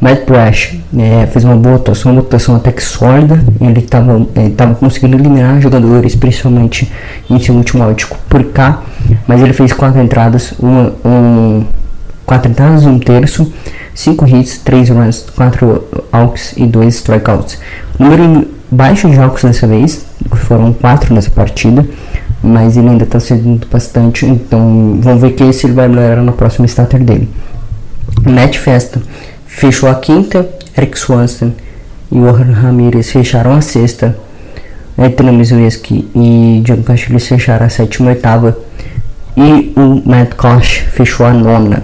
[0.00, 3.42] Matt Brash é, fez uma boa atuação, uma atuação até que sólida.
[3.60, 6.90] Ele estava conseguindo eliminar jogadores, principalmente
[7.28, 8.82] em seu último out por cá.
[9.26, 11.64] Mas ele fez quatro entradas, uma, um,
[12.24, 13.52] quatro entradas, um terço,
[13.92, 17.58] cinco hits, três runs, quatro walks e dois strikeouts.
[17.98, 21.86] Número baixo de walks dessa vez, foram quatro nessa partida.
[22.42, 26.32] Mas ele ainda está cedendo bastante, então vamos ver que se ele vai melhorar no
[26.32, 27.28] próximo starter dele.
[28.24, 29.02] Matt Festa
[29.44, 31.50] fechou a quinta, Eric Swanson
[32.12, 34.16] e Warren Ramirez fecharam a sexta,
[34.96, 38.56] Ethan Mizueski e John Castilho fecharam a sétima e oitava,
[39.36, 41.82] e o Matt Koch fechou a nona.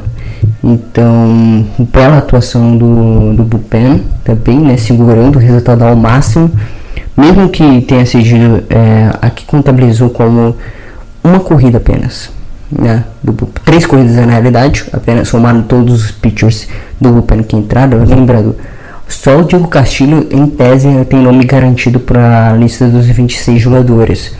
[0.62, 6.50] Então, bela atuação do, do Bullpen, também, né, segurando o resultado ao máximo,
[7.16, 10.56] mesmo que tenha sido, é, aqui contabilizou como
[11.22, 12.30] uma corrida apenas
[12.70, 13.04] né,
[13.64, 16.68] três corridas na realidade, apenas somando todos os pitchers
[17.00, 18.56] do bullpen que entraram, lembrando,
[19.06, 24.34] só o Diego Castilho em tese tem nome garantido para a lista dos 26 jogadores.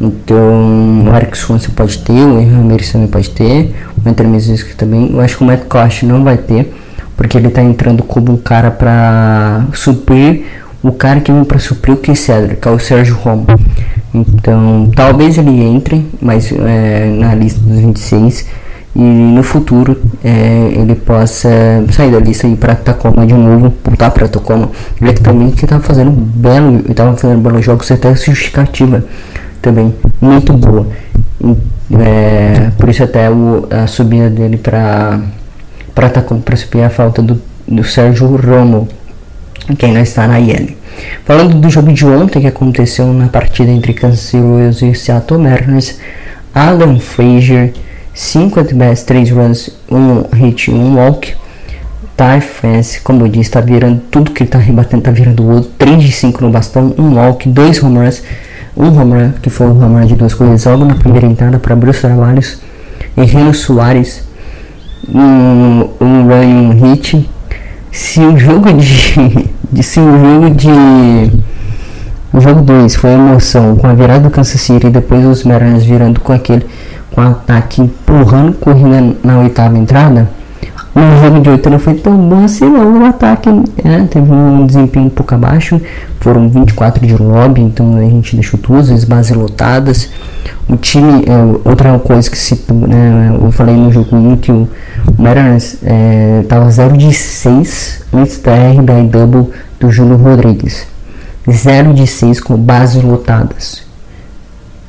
[0.00, 4.74] Então, o Eric Swanson pode ter, o Henry Ramirez também pode ter, o Anthony Mizuski
[4.74, 5.10] também.
[5.12, 6.74] Eu acho que o Matt Koch não vai ter,
[7.16, 10.44] porque ele está entrando como um cara para suprir
[10.88, 13.46] o cara que vem para suprir o Cedric, que é o Sérgio Romo.
[14.14, 18.46] Então, talvez ele entre, mas é, na lista dos 26
[18.94, 21.50] e no futuro é, ele possa
[21.92, 24.70] sair da lista e ir para Tacoma de novo, voltar para Tacoma.
[25.00, 29.04] Ele também que estava fazendo belo, estava fazendo belos jogos até justificativa
[29.60, 30.86] também muito boa.
[31.98, 35.20] É, por isso até o, a subida dele para
[35.94, 38.88] para Tacoma para subir a falta do, do Sérgio Romo,
[39.78, 40.75] que ainda está na IL.
[41.24, 43.94] Falando do jogo de ontem que aconteceu na partida entre
[44.34, 45.98] Royals e Seattle Mariners,
[46.54, 47.72] Alan Frazier,
[48.14, 51.34] 5 at-bats, 3 runs, 1 hit, 1 walk.
[52.16, 55.50] Ty France, como eu disse, está virando tudo que ele está rebatendo, está virando o
[55.50, 55.70] outro.
[55.76, 58.22] 3 de 5 no bastão, 1 walk, 2 home runs,
[58.74, 61.58] 1 home run, que foi o home run de duas corridas logo na primeira entrada
[61.58, 62.58] para Bruce Trabalhos.
[63.16, 64.26] Henrique Soares,
[65.08, 67.28] um, um run e um hit.
[67.92, 70.70] Se o jogo de de se o jogo de
[72.32, 75.84] o jogo 2 foi emoção com a virada do Kansas City e depois os Mariners
[75.84, 76.66] virando com aquele
[77.10, 80.28] com ataque empurrando corrida na oitava entrada
[80.98, 83.48] o jogo de 8 não foi tão bom assim não o ataque
[83.84, 85.80] é, teve um desempenho um pouco abaixo
[86.20, 90.10] foram 24 de lobby então a gente deixou duas vezes bases lotadas
[90.68, 94.68] o time é, outra coisa que se né, eu falei no jogo 1 que o
[95.18, 100.86] Mariners é, tava 0 de 6 antes da RBI double do Júlio Rodrigues.
[101.48, 103.82] 0 de 6 com bases lotadas.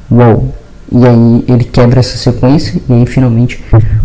[0.10, 0.54] Uou!
[0.90, 3.62] E aí ele quebra essa sequência e aí finalmente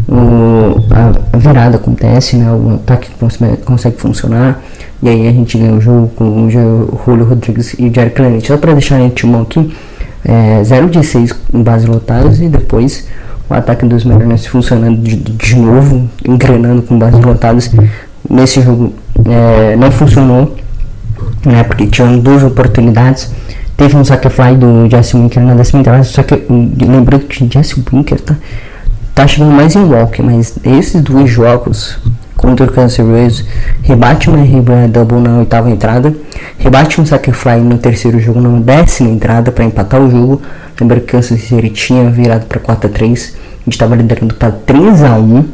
[0.08, 2.50] o, a, a, virada acontece, né?
[2.50, 4.60] o ataque consegue, consegue, funcionar
[5.00, 8.48] e aí a gente ganha o jogo com o Julio Rodrigues e o Jerry Clemente.
[8.48, 9.72] Só para deixar em timão aqui,
[10.24, 13.06] é, 0 de 6 com bases lotadas e depois
[13.48, 17.70] o ataque dos Mariners funcionando de, de novo, engrenando com bases lotadas.
[18.28, 18.92] Nesse jogo
[19.24, 20.56] é, não funcionou
[21.44, 21.62] né?
[21.64, 23.30] Porque tinham duas oportunidades.
[23.82, 28.20] Teve um sacrifly do Jesse Winker na décima entrada, só que lembrando que Jesse Winker
[28.20, 28.36] tá,
[29.12, 31.98] tá chegando mais em walk, mas esses dois jogos
[32.36, 33.44] contra o Kansas Royals,
[33.82, 36.14] rebate uma RB double na oitava entrada,
[36.58, 40.40] rebate um sacrifly no terceiro jogo na décima entrada para empatar o jogo.
[40.80, 44.52] Lembra que Kansas City tinha virado para 4 a 3, a gente estava liderando para
[44.52, 45.44] 3 a 1,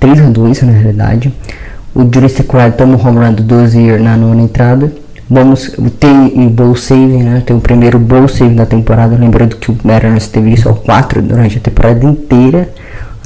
[0.00, 1.32] 3 a 2 na realidade.
[1.94, 4.92] O Juris Quad toma o home run do Dozier na nona entrada.
[5.30, 7.42] Vamos ter o bowl save, né?
[7.44, 9.14] Tem o primeiro bowl save da temporada.
[9.14, 12.68] Lembrando que o Mariners teve só quatro durante a temporada inteira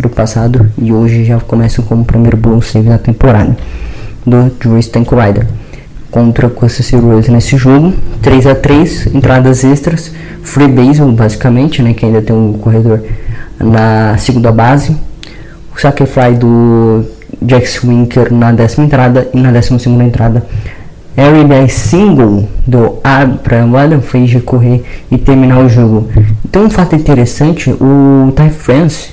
[0.01, 3.57] do passado e hoje já começa como o primeiro bowl save da temporada
[4.27, 5.47] do Drew Stankweider
[6.11, 7.93] contra o Kansas City Royals nesse jogo.
[8.21, 10.12] 3 a 3 entradas extras,
[10.43, 11.95] free base basicamente, né?
[11.95, 13.01] Que ainda tem um corredor
[13.61, 14.97] na segunda base.
[15.73, 17.05] O sacrify do
[17.47, 20.45] Jax Winker na décima entrada e na décima segunda entrada
[21.16, 23.01] RBI single do o
[23.77, 26.09] Adam Frazier correr e terminar o jogo.
[26.44, 29.11] Então, um fato interessante: o Ty France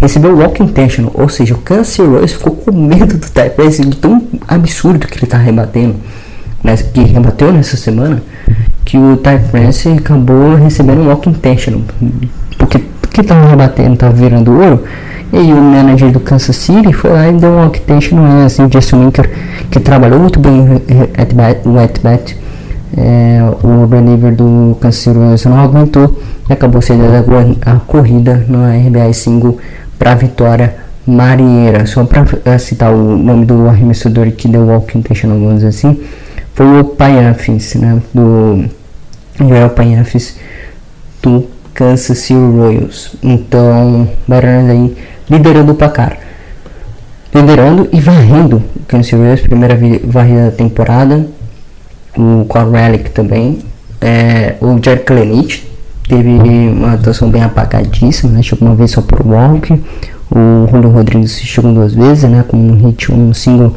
[0.00, 1.58] recebeu o walk intentional, ou seja, o
[2.06, 5.96] Royals ficou com medo do Ty France, de tão absurdo que ele está rebatendo,
[6.62, 8.22] né, que rebateu nessa semana,
[8.84, 11.80] que o Ty France acabou recebendo um walk intentional.
[12.56, 14.84] Porque que estava rebatendo, estava virando ouro,
[15.32, 18.46] E o manager do Kansas City foi lá e deu um octation, né?
[18.46, 19.30] Assim, o Justin Winker,
[19.70, 20.82] que trabalhou muito bem
[21.64, 22.36] no at-bat,
[22.96, 28.64] é, o reliever do Kansas City não aguentou e acabou sendo a, a corrida no
[28.64, 29.58] RBI single
[29.98, 31.86] para vitória marinheira.
[31.86, 36.00] Só para uh, citar o nome do arremessador que deu walk intentional, vamos dizer assim,
[36.54, 38.00] foi o Paianfis, né?
[38.14, 38.64] Do
[39.38, 40.38] Joel Paianfis
[41.22, 43.16] do Kansas City Royals.
[43.22, 44.96] Então, Baranas aí
[45.30, 46.18] liderando o placar.
[47.34, 51.26] Liderando e varrendo o Kansas Royals, primeira varrida da temporada.
[52.16, 53.58] O Correlic também.
[54.00, 55.68] É, o Jared Klenich
[56.08, 58.42] teve uma atuação bem apagadíssima, né?
[58.42, 59.72] Chegou uma vez só por walk.
[60.30, 62.44] O Julio Rodrigues chegou duas vezes, né?
[62.46, 63.74] Com um hit, um single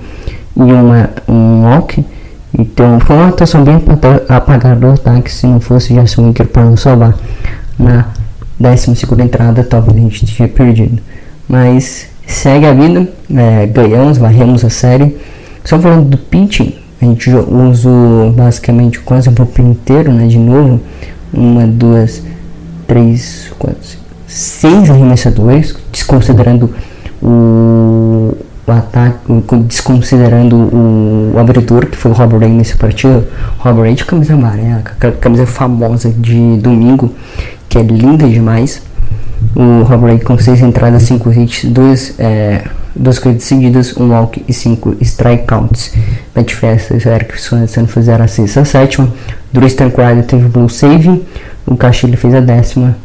[0.56, 2.04] e uma, um walk.
[2.58, 3.82] Então foi uma atuação bem
[4.30, 5.32] apagada do ataque.
[5.32, 7.16] Se não fosse Jason Winker para nos salvar
[7.78, 8.08] na
[8.60, 11.02] 12 entrada, talvez a gente tinha perdido.
[11.52, 15.18] Mas segue a vida, é, ganhamos, varremos a série.
[15.66, 20.28] Só falando do pitching, a gente usou basicamente quase o grupo inteiro, né?
[20.28, 20.80] De novo,
[21.34, 22.24] uma, duas,
[22.88, 23.82] três, quatro,
[24.26, 26.74] seis arremessadores, desconsiderando
[27.22, 28.34] o,
[28.66, 29.20] o ataque,
[29.66, 33.28] desconsiderando o, o abridor, que foi o Robert Ray nesse partido.
[33.58, 34.84] Robert Ray de camisa amarela,
[35.20, 37.14] camisa famosa de domingo,
[37.68, 38.82] que é linda demais.
[39.56, 42.64] O Ray com seis entradas, cinco hits, dois, é,
[42.96, 45.94] duas corridas seguidas, um walk e cinco strikeouts.
[46.36, 49.12] Matt Festas, Eric Swanson fizeram a sexta, a sétima.
[49.52, 51.22] Drew Stanquist teve o blue save,
[51.66, 52.96] o Caxilha fez a décima.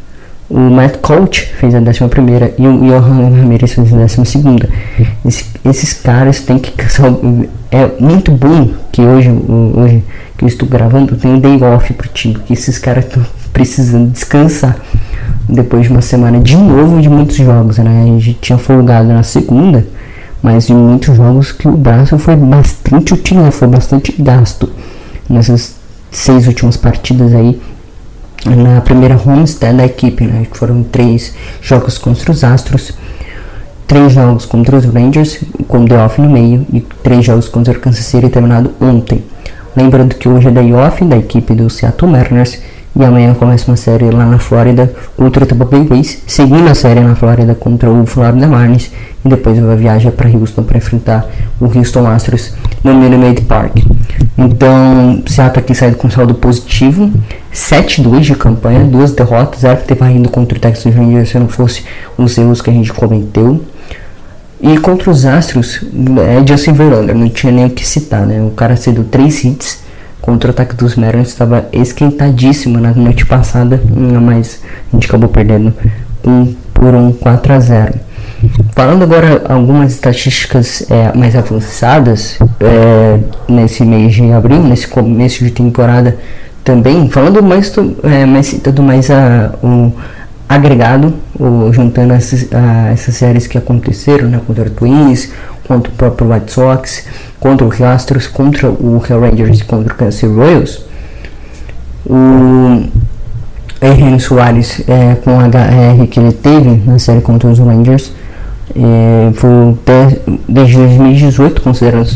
[0.49, 4.69] O Matt Coach fez a décima primeira e o Johan Ramirez fez a décima segunda.
[5.25, 6.71] Esse, esses caras têm que
[7.69, 10.03] é muito bom que hoje, hoje
[10.37, 14.09] que eu estou gravando tem um day off pro time, que esses caras estão precisando
[14.09, 14.77] descansar
[15.47, 18.03] depois de uma semana de novo de muitos jogos, né?
[18.03, 19.85] A gente tinha folgado na segunda,
[20.41, 24.69] mas de muitos jogos que o braço foi bastante utilizado, foi bastante gasto
[25.29, 25.75] nessas
[26.11, 27.59] seis últimas partidas aí
[28.45, 30.45] na primeira homestand da equipe, né?
[30.51, 32.93] Foram três jogos contra os Astros,
[33.87, 37.79] três jogos contra os Rangers, com the off no meio, e três jogos contra o
[37.79, 39.23] Kansas City terminado ontem.
[39.75, 42.59] Lembrando que hoje é day off da equipe do Seattle Mariners
[42.95, 46.73] e amanhã começa uma série lá na Flórida contra o Tampa Bay Rays, seguindo a
[46.73, 48.91] série na Flórida contra o Florida Marlins
[49.23, 51.25] e depois vai viajar para Houston para enfrentar
[51.59, 53.77] o Houston Astros no Minute Maid Park.
[54.37, 57.11] Então, Seattle aqui saindo com saldo positivo,
[57.53, 61.47] 7-2 de campanha, duas derrotas, era para ter varrido contra o Texas Rangers se não
[61.47, 61.83] fosse
[62.17, 63.61] os erros que a gente comentou.
[64.59, 65.81] E contra os Astros,
[66.19, 68.41] é Justin Verlander, não tinha nem o que citar, né?
[68.41, 69.86] O cara cedeu 3 hits
[70.27, 73.81] contra o ataque dos Mariners estava esquentadíssimo na noite passada,
[74.21, 74.61] mas
[74.91, 75.73] a gente acabou perdendo
[76.25, 77.93] um, por um 4 a 0.
[78.75, 85.51] Falando agora algumas estatísticas é, mais avançadas é, nesse mês de abril, nesse começo de
[85.51, 86.17] temporada
[86.61, 89.93] também, falando mais, é, mais mais a, o
[90.49, 95.31] agregado, o, juntando essas, a, essas séries que aconteceram né, contra o Twins,
[95.67, 97.05] contra o próprio White Sox,
[97.39, 100.85] contra o Astros, contra o Hell Rangers e contra o Kansas Royals,
[102.05, 102.83] o
[103.81, 108.11] Henry Soares é, com o HR que ele teve na série contra os Rangers
[108.75, 109.75] é, foi
[110.47, 112.09] desde 2018, considerando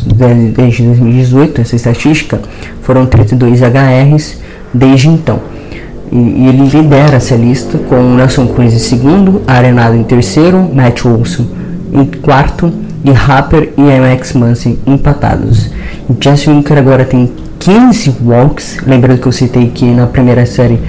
[0.54, 2.40] desde 2018 essa estatística,
[2.82, 4.40] foram 32 HRs
[4.74, 5.40] desde então.
[6.12, 11.06] E, e ele lidera essa lista com Nelson Cruz em segundo, Arenado em terceiro, Matt
[11.06, 11.46] Wilson
[11.92, 12.72] em quarto
[13.04, 15.70] e Harper e MX Munson empatados.
[16.20, 20.80] Jesse Winker agora tem 15 walks, lembrando que eu citei que na primeira série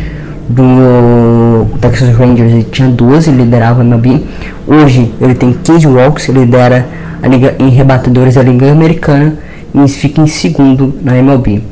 [0.49, 4.23] do Texas Rangers ele tinha 12 e liderava a MLB.
[4.67, 6.87] Hoje ele tem 15 walks, lidera
[7.23, 9.37] a liga em rebatedores da Liga Americana
[9.75, 11.63] e fica em segundo na MLB.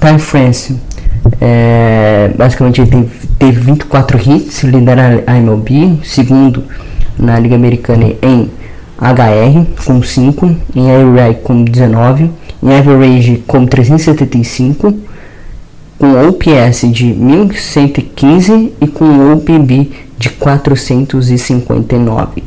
[0.00, 0.76] Ty France,
[1.40, 6.64] é, basicamente ele tem, teve 24 hits, lidera a MLB, segundo
[7.18, 8.50] na Liga Americana em
[9.00, 12.30] HR com 5, em Air com 19,
[12.62, 14.94] em Average com 375,
[15.98, 22.42] com OPS de 1115 e com OPB de 459.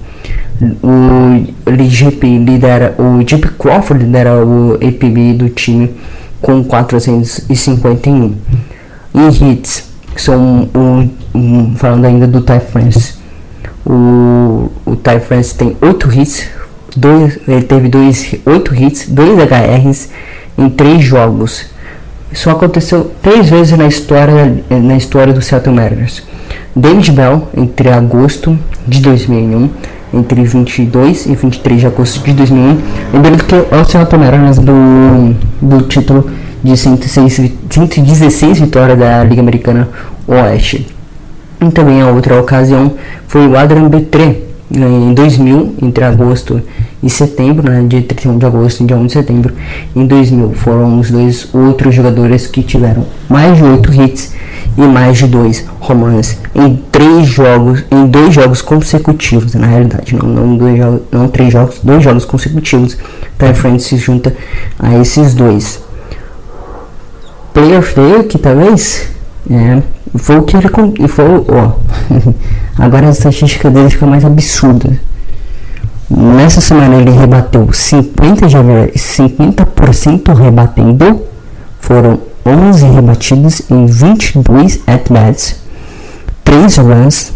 [0.84, 1.46] O
[1.88, 5.90] GP lidera, o Jeep Crawford lidera o APB do time
[6.42, 8.36] com 451.
[9.14, 13.16] Em hits, são um, um, falando ainda do Ty France,
[13.86, 16.50] o, o Ty France tem 8 hits,
[16.96, 20.10] dois, ele teve dois, 8 hits, 2 HRs
[20.58, 21.66] em 3 jogos.
[22.32, 26.24] Isso aconteceu 3 vezes na história, na história do Seattle Mariners.
[26.76, 28.58] David Bell, entre agosto
[28.88, 29.70] de 2001
[30.14, 32.82] entre 22 e 23 de agosto de 2001.
[33.14, 36.30] Lembrando que o Seattle Mariners do, do título
[36.64, 39.88] de 106, 116 vitórias da Liga Americana
[40.28, 40.88] Oeste.
[41.62, 42.94] E também a outra ocasião
[43.28, 46.62] foi o Adrian Betre em 2000, entre agosto
[47.02, 49.54] e setembro, né, dia 31 de agosto e dia 1 de setembro,
[49.96, 54.34] em 2000, foram os dois outros jogadores que tiveram mais de 8 hits
[54.78, 60.16] e mais de 2 home runs em três jogos, em dois jogos consecutivos, na realidade,
[60.16, 62.96] não, não, dois jogos, não três jogos, dois jogos consecutivos,
[63.38, 64.36] Ty France se junta
[64.78, 65.82] a esses dois.
[67.54, 67.94] Player of
[68.30, 69.10] que talvez
[69.50, 69.82] é,
[70.16, 71.74] foi o que ele foi, ó,
[72.78, 75.00] agora a estatística dele fica mais absurda.
[76.10, 81.22] Nessa semana ele rebateu 50 de 50% rebatendo,
[81.80, 85.58] foram 11 rebatidos em 22 at-bats,
[86.44, 87.32] 3 runs,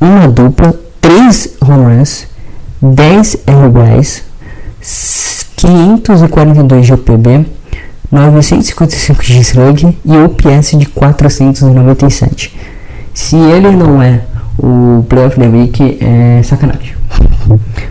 [0.00, 2.26] uma dupla, 3 home runs,
[2.80, 4.22] 10 RBIs,
[5.56, 7.46] 542 de OPB,
[8.12, 12.54] 955 de slug e OPS de 497.
[13.14, 14.20] Se ele não é
[14.58, 16.92] o Playoff the Week, é sacanagem.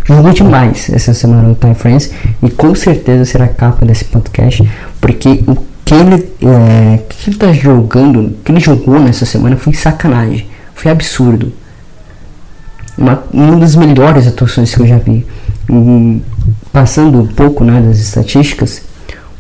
[0.06, 2.12] Jogou demais essa semana no Time Friends
[2.42, 4.70] e com certeza será capa desse podcast,
[5.00, 7.00] porque o que ele, é,
[7.38, 10.46] tá jogando, que ele jogou nessa semana foi sacanagem,
[10.76, 11.52] foi absurdo.
[12.96, 15.26] Uma, uma das melhores atuações que eu já vi.
[15.70, 16.22] E,
[16.72, 18.84] passando um pouco né, das estatísticas,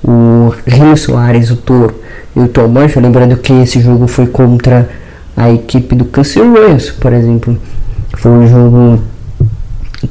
[0.03, 1.95] o Rio Soares, o Toro
[2.35, 4.89] e o Tom lembrando que esse jogo foi contra
[5.35, 7.57] a equipe do Kansas Royals, por exemplo.
[8.17, 9.03] Foi um jogo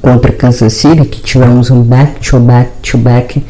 [0.00, 3.44] contra Kansas City que tivemos um back-to-back-to-back,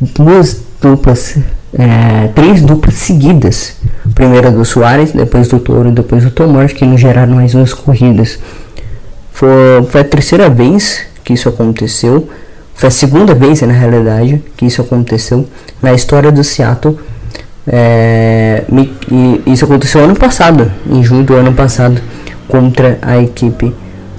[0.00, 1.38] duas duplas,
[1.74, 3.76] é, três duplas seguidas.
[4.14, 8.38] Primeira do Soares, depois do Toro, depois do Tom que nos geraram mais duas corridas.
[9.32, 9.48] Foi,
[9.90, 12.28] foi a terceira vez que isso aconteceu.
[12.76, 15.46] Foi a segunda vez, na realidade, que isso aconteceu
[15.82, 16.98] na história do Seattle.
[17.66, 18.64] É,
[19.46, 22.00] isso aconteceu ano passado, em junho do ano passado,
[22.46, 23.74] contra a equipe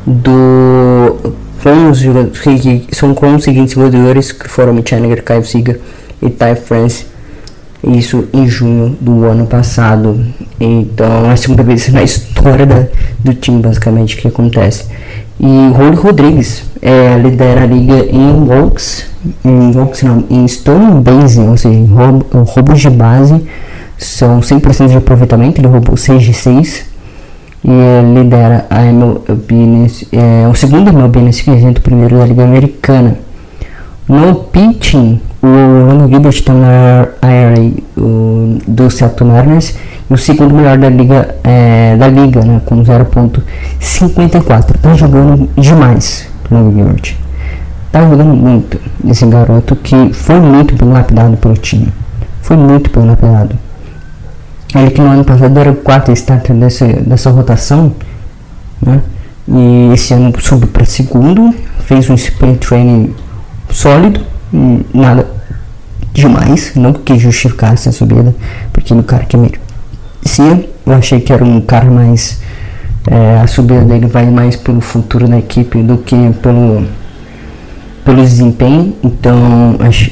[0.06, 1.34] do.
[1.62, 5.80] Com os que, são com os seguintes jogadores que foram Mitch Henniger, Kyle Seager
[6.22, 7.06] e Ty France.
[7.84, 10.20] Isso em junho do ano passado.
[10.60, 12.88] Então é a segunda vez na história da,
[13.20, 14.86] do time, basicamente, que acontece.
[15.40, 19.06] E Rony Rodrigues é, lidera a liga em walks,
[19.46, 23.46] em walks não, em stone base, ou seja, roubo, roubos de base,
[23.98, 26.86] são 100% de aproveitamento, ele roubou 6 de 6
[27.64, 27.70] e
[28.16, 33.27] lidera a MLB, é o segundo MLB nesse quesito, o primeiro da liga americana.
[34.08, 37.74] No pitching, o Ronald Gilbert está na IRA
[38.66, 39.76] do Seattle Mariners
[40.10, 44.76] e o segundo melhor da liga, é, da liga né, com 0.54.
[44.76, 47.16] Está jogando demais, Ronald Gilbert.
[47.88, 51.92] Está jogando muito esse garoto que foi muito bem lapidado pelo time.
[52.42, 53.56] Foi muito bem lapidado.
[54.74, 57.94] Ele que no ano passado era o quarto starter dessa, dessa rotação,
[58.82, 59.02] né?
[59.50, 63.14] E esse ano subiu para segundo, fez um sprint training
[63.70, 64.22] sólido,
[64.94, 65.28] nada
[66.14, 68.36] demais, não que justificasse a subida,
[68.74, 72.42] porque no cara que merecia, eu achei que era um cara mais.
[73.10, 76.86] É, a subida dele vai mais pelo futuro da equipe do que pelo,
[78.04, 80.12] pelo desempenho, então ach,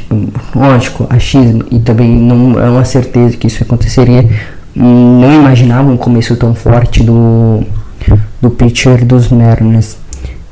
[0.55, 4.29] lógico, achismo e também não é uma certeza que isso aconteceria.
[4.75, 7.63] Não imaginava um começo tão forte do,
[8.41, 9.97] do pitcher dos Mariners.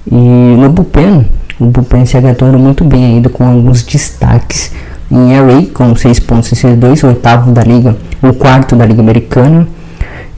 [0.10, 1.26] E no bullpen,
[1.64, 4.72] o bullpen se agatando muito bem ainda com alguns destaques
[5.12, 9.68] em array com 6.62, o oitavo da liga, o quarto da liga americana,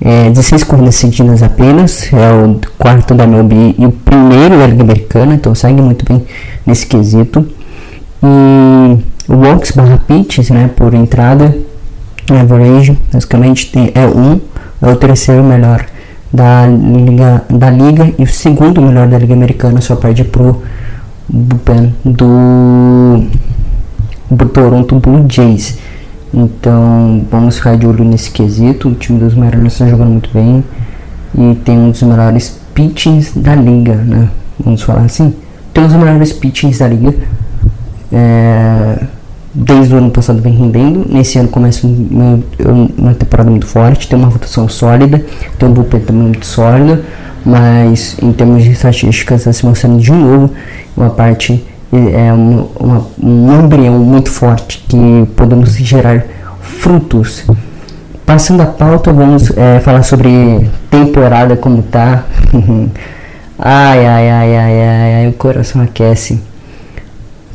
[0.02, 4.84] é, 16 corridas cedidas apenas, é o quarto da MLB e o primeiro da liga
[4.84, 6.26] americana, então segue muito bem
[6.66, 7.48] nesse quesito.
[8.22, 8.98] E
[9.32, 11.56] o walks barra pitches, né, por entrada,
[12.30, 14.42] average, basicamente tem, é um,
[14.82, 15.86] é o terceiro melhor
[16.34, 20.62] da liga, da liga e o segundo melhor da liga americana, só perde pro
[21.28, 23.24] bullpen do,
[24.30, 25.78] do Toronto Blue Jays.
[26.34, 28.90] Então vamos ficar de olho nesse quesito.
[28.90, 30.64] O time dos Mariners está jogando muito bem
[31.38, 34.30] e tem um dos melhores pitchings da liga, né?
[34.60, 35.34] Vamos falar assim.
[35.74, 37.14] Tem um dos melhores pitchings da liga.
[38.12, 39.06] É,
[39.54, 41.06] desde o ano passado vem rendendo.
[41.10, 42.40] Nesse ano começa uma,
[42.98, 45.26] uma temporada muito forte, tem uma rotação sólida,
[45.58, 47.04] tem um bullpen também muito sólido,
[47.46, 50.52] mas em termos de estatísticas está se mostrando de novo
[50.98, 56.26] uma parte é uma, um embrião muito forte que podemos gerar
[56.60, 57.46] frutos.
[58.26, 62.26] Passando a pauta, vamos é, falar sobre temporada como tá.
[63.58, 66.42] Ai, ai, ai, ai, ai, ai, o coração aquece.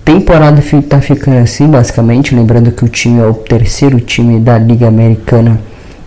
[0.03, 2.35] Temporada tá ficando assim, basicamente.
[2.35, 5.61] Lembrando que o time é o terceiro time da Liga Americana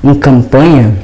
[0.03, 0.95] em campanha.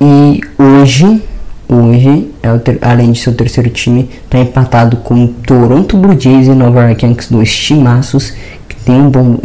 [0.00, 1.22] E hoje,
[1.68, 6.50] hoje, é além de ser o terceiro time, está empatado com Toronto Blue Jays e
[6.50, 8.32] Nova York Yankees, dois timaços
[8.68, 9.38] que tem um bom,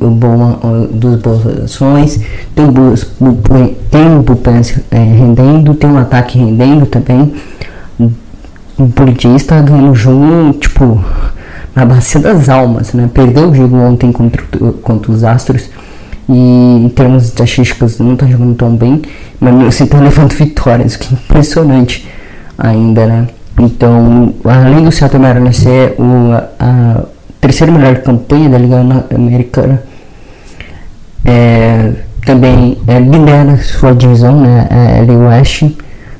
[0.00, 2.20] um bom, duas boas ações,
[2.54, 2.94] tem um,
[3.90, 7.32] tem um bullpen é, rendendo, tem um ataque rendendo também.
[8.78, 11.04] O Blue Jays está ganhando o jogo, tipo,
[11.74, 13.08] na bacia das almas, né?
[13.12, 14.42] Perdeu o jogo ontem contra,
[14.82, 15.68] contra os Astros
[16.30, 19.02] e em termos estatísticas não está jogando tão bem,
[19.40, 22.08] mas você está levando vitórias, que é impressionante
[22.56, 23.26] ainda, né?
[23.58, 27.02] Então, além do Seattle Mariners ser o, a, a
[27.40, 29.82] terceira melhor campanha da Liga Americana,
[31.24, 31.92] é,
[32.24, 34.68] também é, lidera sua divisão, né?
[34.70, 35.64] É, LA West,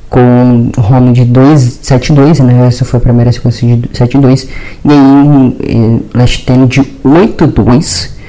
[0.09, 2.67] com home de 2-7-2, né?
[2.67, 4.47] Essa foi a primeira sequência de 7-2,
[4.83, 8.20] e aí Last Ten de 8-2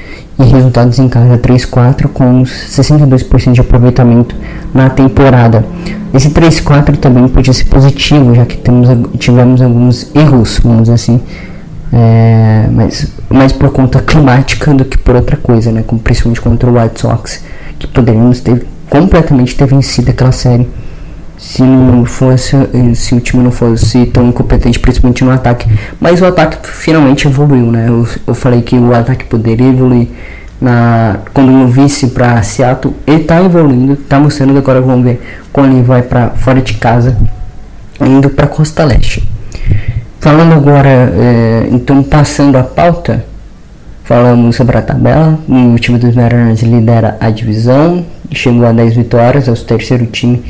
[0.42, 4.34] e resultados em casa 3-4 com 62% de aproveitamento
[4.74, 5.64] na temporada.
[6.12, 8.88] Esse 3-4 também podia ser positivo, já que temos,
[9.18, 11.20] tivemos alguns erros, vamos dizer assim,
[11.92, 15.82] é, mas mais por conta climática do que por outra coisa, né?
[15.86, 17.44] Como principalmente contra o White Sox,
[17.78, 20.68] que poderíamos ter completamente ter vencido aquela série
[21.42, 22.56] se não fosse
[22.94, 25.68] se o time não fosse tão incompetente principalmente no ataque.
[25.98, 27.86] Mas o ataque finalmente evoluiu né?
[27.88, 30.06] Eu, eu falei que o ataque poderia evoluir
[30.60, 35.20] na quando eu vice para Seattle ele tá evoluindo tá mostrando agora vamos ver
[35.52, 37.18] quando ele vai para fora de casa
[38.00, 39.28] indo para Costa Leste.
[40.20, 43.24] Falando agora é, então passando a pauta
[44.04, 49.48] falamos sobre a tabela o time dos Mariners lidera a divisão chegou a 10 vitórias
[49.48, 50.44] é o terceiro time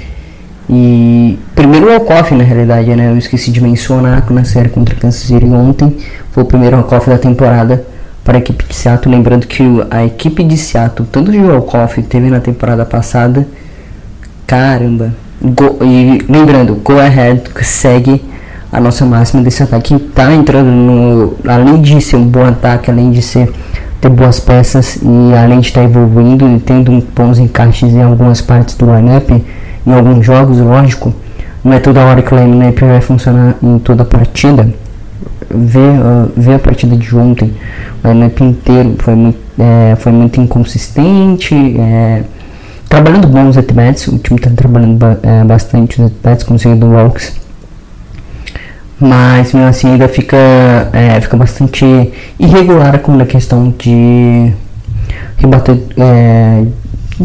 [0.68, 3.10] e primeiro walk-off na realidade, né?
[3.10, 5.96] Eu esqueci de mencionar que na série contra Kansas City ontem
[6.30, 7.84] foi o primeiro walk-off da temporada
[8.24, 9.14] para a equipe de Seattle.
[9.14, 13.46] Lembrando que a equipe de Seattle, tanto de walk-off teve na temporada passada,
[14.46, 15.12] caramba.
[15.40, 18.22] Go, e lembrando, Go Ahead segue
[18.70, 19.94] a nossa máxima desse ataque.
[19.94, 21.34] Está entrando no.
[21.46, 23.52] Além de ser um bom ataque, além de ser
[24.00, 28.40] ter boas peças e além de estar tá evoluindo e tendo bons encaixes em algumas
[28.40, 29.30] partes do lineup
[29.86, 31.12] em alguns jogos, lógico,
[31.64, 34.68] não é toda hora que o lineup vai funcionar em toda a partida.
[35.54, 37.52] Ver, uh, ver a partida de ontem,
[38.02, 41.54] o lineup inteiro foi muito, é, foi muito inconsistente.
[41.78, 42.22] É,
[42.88, 47.40] trabalhando bons at-bats, o time está trabalhando ba é, bastante os at-bats, conseguindo walks.
[48.98, 50.36] Mas mesmo assim ainda fica,
[50.92, 51.84] é, fica bastante
[52.38, 54.52] irregular como na questão de
[55.38, 56.64] rebater, é,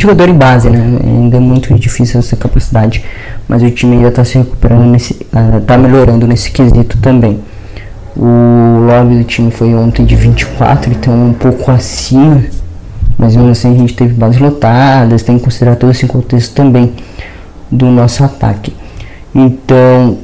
[0.04, 1.00] jogador em base, né?
[1.04, 3.04] Ainda é muito difícil essa capacidade,
[3.48, 7.40] mas o time ainda está se recuperando, nesse, uh, melhorando nesse quesito também.
[8.16, 12.44] O lobby do time foi ontem de 24, então um pouco acima,
[13.18, 16.94] mas mesmo assim a gente teve bases lotadas, tem que considerar todo esse contexto também
[17.72, 18.74] do nosso ataque.
[19.36, 20.18] Então,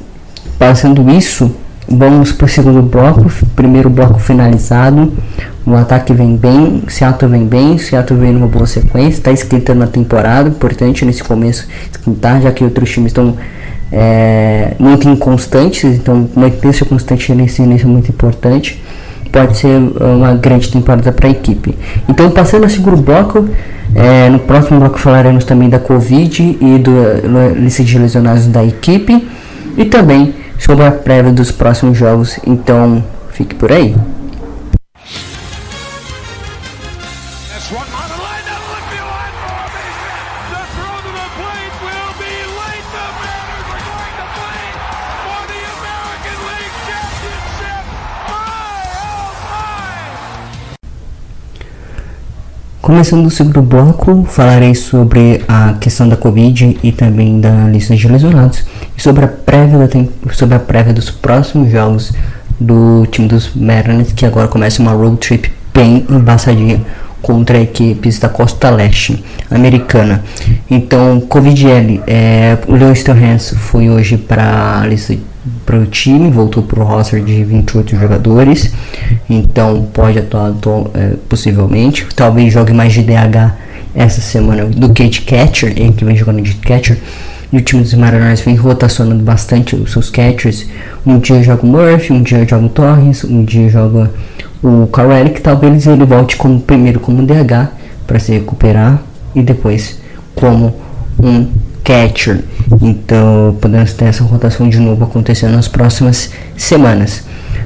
[0.58, 1.54] passando isso,
[1.86, 5.12] Vamos para o segundo bloco, primeiro bloco finalizado.
[5.66, 9.86] O ataque vem bem, Seattle vem bem, Seattle vem numa boa sequência, está esquentando a
[9.86, 13.34] temporada, importante nesse começo esquentar, já que outros times estão
[13.90, 18.82] é, muito inconstantes, então manter-se constante nesse início é muito importante.
[19.32, 21.76] Pode ser uma grande temporada para a equipe.
[22.08, 23.48] Então, passando ao segundo bloco,
[23.94, 29.26] é, no próximo bloco falaremos também da Covid e do lista de lesionados da equipe
[29.76, 33.02] e também sobre a prévia dos próximos jogos, então
[33.32, 33.94] fique por aí.
[52.84, 58.06] Começando o segundo bloco, falarei sobre a questão da Covid e também da lista de
[58.06, 58.62] lesionados
[58.94, 59.88] e sobre a prévia,
[60.34, 62.12] sobre a prévia dos próximos jogos
[62.60, 66.78] do time dos Mariners, que agora começa uma road trip bem embaçadinha
[67.22, 70.22] contra equipes da costa leste americana.
[70.70, 75.16] Então, Covid-L, é, o Leo Stohans foi hoje para a lista
[75.64, 78.72] para o time, voltou para o roster de 28 jogadores,
[79.28, 80.52] então pode atuar
[80.94, 82.06] é, possivelmente.
[82.14, 83.54] Talvez jogue mais de DH
[83.94, 86.98] essa semana do que de catcher, ele que vem jogando de catcher.
[87.52, 90.66] E o time dos Mariners vem rotacionando bastante os seus catchers.
[91.06, 94.10] Um dia joga o Murphy, um dia joga o Torres, um dia joga
[94.62, 97.68] o Carell, que talvez ele volte como primeiro como DH
[98.06, 99.00] para se recuperar
[99.34, 100.00] e depois
[100.34, 100.74] como
[101.22, 101.46] um
[101.84, 102.40] catcher.
[102.80, 107.24] Então podemos ter essa rotação de novo acontecendo nas próximas semanas.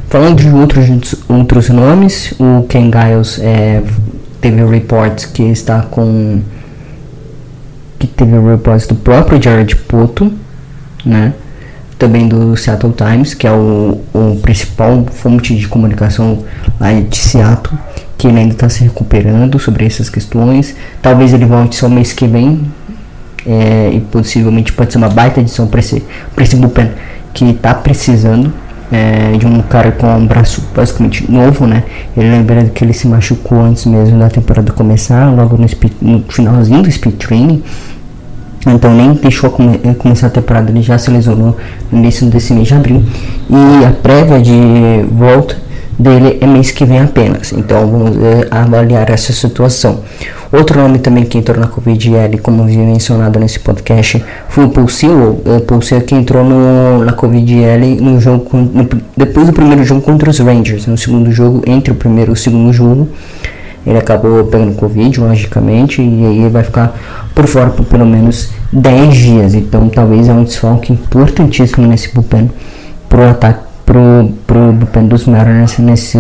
[0.09, 3.82] Falando de outros, outros nomes, o Ken Giles é,
[4.40, 6.40] teve reports que está com
[7.99, 10.32] que teve reports do próprio Jared Poto,
[11.05, 11.34] né?
[11.99, 16.44] Também do Seattle Times, que é o, o principal fonte de comunicação
[16.78, 17.76] lá de Seattle,
[18.16, 20.76] que ele ainda está se recuperando sobre essas questões.
[21.03, 22.61] Talvez ele volte só mês que vem,
[23.47, 26.03] é, e possivelmente pode ser uma baita edição para esse,
[26.39, 26.91] esse bullpen
[27.32, 28.53] que está precisando
[28.91, 31.84] é, de um cara com um braço basicamente novo, né?
[32.16, 36.24] Ele lembrando que ele se machucou antes mesmo da temporada começar, logo no, speed, no
[36.28, 37.62] finalzinho do speed training.
[38.66, 41.57] Então nem deixou come, começar a temporada, ele já se lesionou
[41.93, 43.03] no início desse mês de abril.
[43.49, 45.67] E a prévia de volta
[45.99, 47.53] dele é mês que vem apenas.
[47.53, 50.01] Então vamos é, avaliar essa situação.
[50.51, 54.88] Outro nome também que entrou na Covid-L, como havia mencionado nesse podcast, foi o Paul
[54.88, 55.42] Sewell.
[55.44, 60.01] O Paul Sewell que entrou no, na Covid-L no jogo, no, depois do primeiro jogo
[60.01, 60.86] contra os Rangers.
[60.86, 63.09] No segundo jogo, entre o primeiro e o segundo jogo,
[63.86, 66.94] ele acabou pegando Covid, logicamente, e aí vai ficar
[67.34, 69.55] por fora por pelo menos 10 dias.
[69.55, 72.51] Então talvez é um desfalque importantíssimo nesse bullpen
[73.09, 76.18] pro ataque pro, pro bullpen dos Mariners nesse,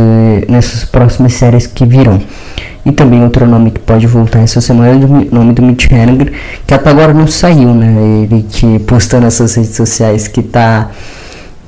[0.48, 2.18] nessas próximas séries que virão.
[2.86, 6.32] E também outro nome que pode voltar essa semana é o nome do Mitch Haniger,
[6.66, 8.22] que até agora não saiu, né?
[8.22, 10.90] Ele que postou nas suas redes sociais que tá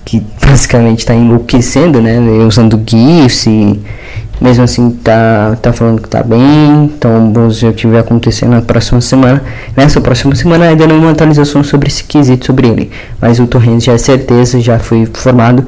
[0.03, 2.19] que basicamente está enlouquecendo, né?
[2.47, 3.79] Usando GIFs e
[4.41, 6.85] mesmo assim tá, tá falando que tá bem.
[6.85, 9.43] Então vamos ver o que vai acontecer na próxima semana.
[9.77, 12.91] Nessa próxima semana ainda não uma atualização sobre esse quesito sobre ele.
[13.21, 15.67] Mas o Torrens já é certeza, já foi formado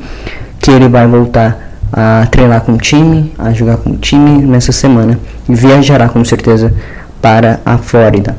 [0.60, 4.72] que ele vai voltar a treinar com o time, a jogar com o time nessa
[4.72, 5.18] semana
[5.48, 6.72] e viajará com certeza
[7.20, 8.36] para a Flórida.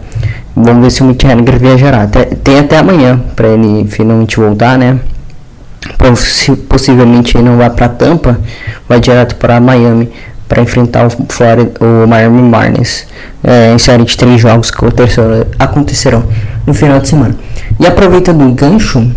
[0.55, 2.07] Vamos ver se o Mitch Haniger viajará.
[2.43, 4.99] Tem até amanhã para ele finalmente voltar, né?
[6.67, 8.39] Possivelmente não vai para Tampa,
[8.88, 10.09] vai direto para Miami
[10.47, 13.07] para enfrentar o, Florida, o Miami Marlins
[13.43, 14.77] é, em série de três jogos que
[15.57, 16.23] acontecerão
[16.65, 17.36] no final de semana.
[17.79, 19.09] E aproveitando o gancho,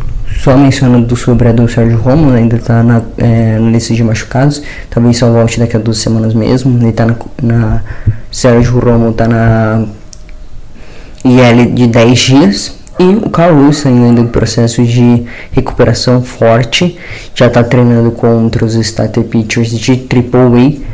[0.43, 4.63] só mencionando sobre a do Sérgio Romulo, ainda está na, é, na lista de machucados.
[4.89, 6.79] Talvez só volte daqui a duas semanas mesmo.
[6.79, 7.83] Ele está na, na.
[8.31, 9.85] Sérgio Romulo está na
[11.25, 12.79] IL de 10 dias.
[12.99, 16.99] E o Carlos ainda em processo de recuperação forte.
[17.35, 20.87] Já está treinando contra os starter pitchers de AAA.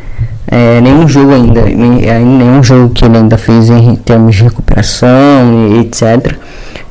[0.49, 5.09] É, nenhum jogo ainda, é, nenhum jogo que ele ainda fez em termos de recuperação
[5.71, 6.37] e etc.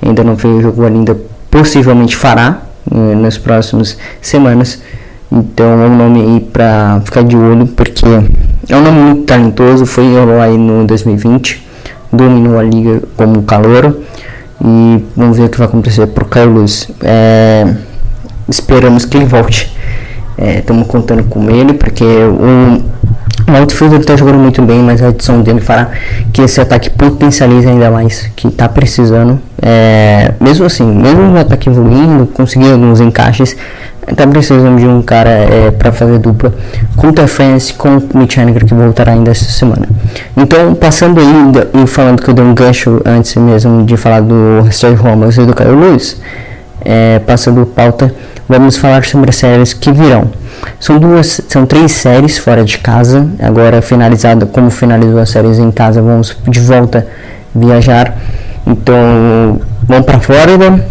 [0.02, 1.16] Ainda não fez o jogo ainda
[1.52, 4.82] possivelmente fará eh, nas próximas semanas.
[5.32, 8.06] Então é um nome aí para ficar de olho, porque
[8.70, 10.06] é um nome muito talentoso, foi
[10.42, 11.64] aí no 2020,
[12.12, 13.98] dominou a liga como calor
[14.64, 16.90] e vamos ver o que vai acontecer pro Carlos.
[17.02, 17.66] É,
[18.48, 19.72] esperamos que ele volte.
[20.38, 25.42] Estamos é, contando com ele, porque o outfield está jogando muito bem, mas a adição
[25.42, 25.90] dele fará
[26.32, 29.40] que esse ataque potencialize ainda mais, que está precisando.
[29.62, 33.56] É, mesmo assim, mesmo o ataque evoluindo, conseguindo alguns encaixes,
[34.08, 36.54] está precisando de um cara é, para fazer dupla
[36.96, 39.88] com o Tefence com o Mitch Haniger, que voltará ainda essa semana.
[40.36, 44.68] Então, passando aí e falando que eu dei um gancho antes mesmo de falar do
[44.72, 46.22] Sérgio Romas e do Caio Lewis,
[46.84, 48.14] é, passando pauta,
[48.50, 50.30] vamos falar sobre as séries que virão.
[50.80, 53.28] São duas, são três séries fora de casa.
[53.40, 57.08] Agora finalizada, como finalizou as séries em casa, vamos de volta
[57.54, 58.16] viajar.
[58.66, 60.86] Então, vamos para Flórida,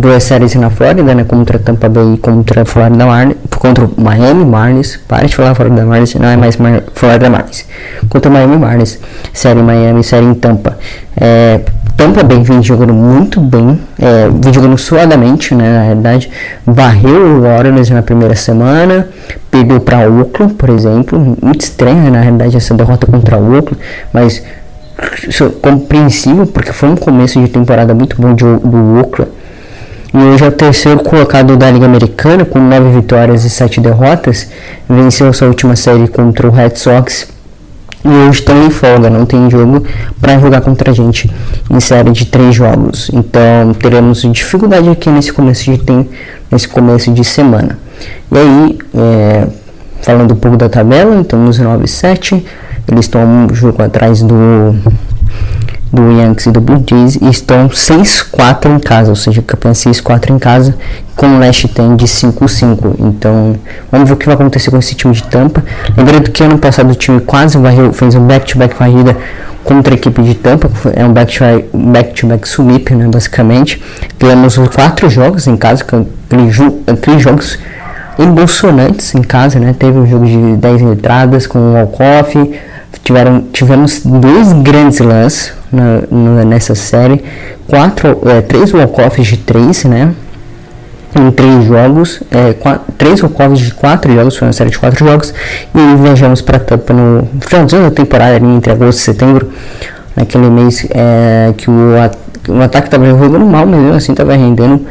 [0.00, 4.98] duas séries na Flórida, né, contra Tampa Bay e contra Florida Marlins, contra Miami Marlins.
[5.08, 6.56] Para de falar Florida Marlins, não é mais
[6.94, 7.66] Florida Marlins.
[8.08, 8.98] Contra Miami Marlins,
[9.32, 10.78] série Miami, série em Tampa.
[11.20, 11.60] É,
[11.98, 16.30] Tampa Bay vem jogando muito bem, é, vem jogando suadamente, né, na realidade.
[16.64, 19.08] Varreu o Orioles na primeira semana,
[19.50, 21.36] perdeu para Oakland, por exemplo.
[21.42, 24.44] Muito estranho, na realidade, essa derrota contra o Oakland, mas
[25.60, 29.30] compreensível, porque foi um começo de temporada muito bom de, do Oakland.
[30.12, 34.48] E hoje é o terceiro colocado da Liga Americana, com nove vitórias e sete derrotas.
[34.88, 37.28] Venceu sua última série contra o Red Sox
[38.04, 39.84] e hoje estão em folga, não tem jogo
[40.20, 41.30] para jogar contra a gente
[41.70, 43.10] em série de três jogos.
[43.12, 46.10] Então teremos dificuldade aqui nesse começo de tempo,
[46.50, 47.78] nesse começo de semana.
[48.30, 49.46] E aí, é,
[50.00, 52.44] falando um pouco da tabela, então nos 9 7,
[52.88, 54.74] eles estão um jogo atrás do
[55.92, 60.30] do Yankees e do Blue Jays e estão 6-4 em casa, ou seja, campeão 6-4
[60.30, 60.74] em casa,
[61.16, 62.96] com o Leste tem de 5-5.
[62.98, 63.56] Então,
[63.90, 65.64] vamos ver o que vai acontecer com esse time de Tampa.
[65.96, 69.16] Lembrando que ano passado o time quase varreu, fez um back-to-back varrida
[69.64, 73.82] contra a equipe de Tampa, é um back-to-back back, -back sweep, né, basicamente.
[74.18, 75.84] Ganhamos quatro jogos em casa,
[76.86, 77.58] aqueles jogos
[78.18, 79.74] emocionantes em casa, né?
[79.78, 82.36] Teve um jogo de 10 entradas com o Walkoff,
[83.04, 87.22] tiveram, tivemos dois grandes lances na, na, nessa série,
[87.66, 90.12] quatro, é, três walk-offs de três, né?
[91.18, 95.06] Em três jogos, é, quatro, três walk-offs de quatro jogos, foi uma série de quatro
[95.06, 95.32] jogos,
[95.74, 99.50] e viajamos para Tampa no finalzinho da temporada, entre agosto e setembro,
[100.14, 101.94] naquele mês é, que o,
[102.48, 104.86] o ataque estava jogando mal, mas mesmo assim estava rendendo,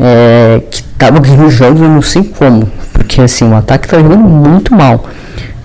[0.00, 4.22] é, que estava ganhando jogos, eu não sei como, porque assim, o ataque estava jogando
[4.22, 5.04] muito mal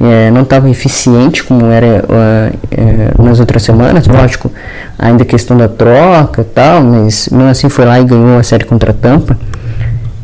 [0.02, 2.04] é, não estava eficiente como era
[2.72, 4.52] é, nas outras semanas, lógico,
[4.98, 8.66] ainda questão da troca e tal, mas mesmo assim foi lá e ganhou a série
[8.66, 9.38] contra a Tampa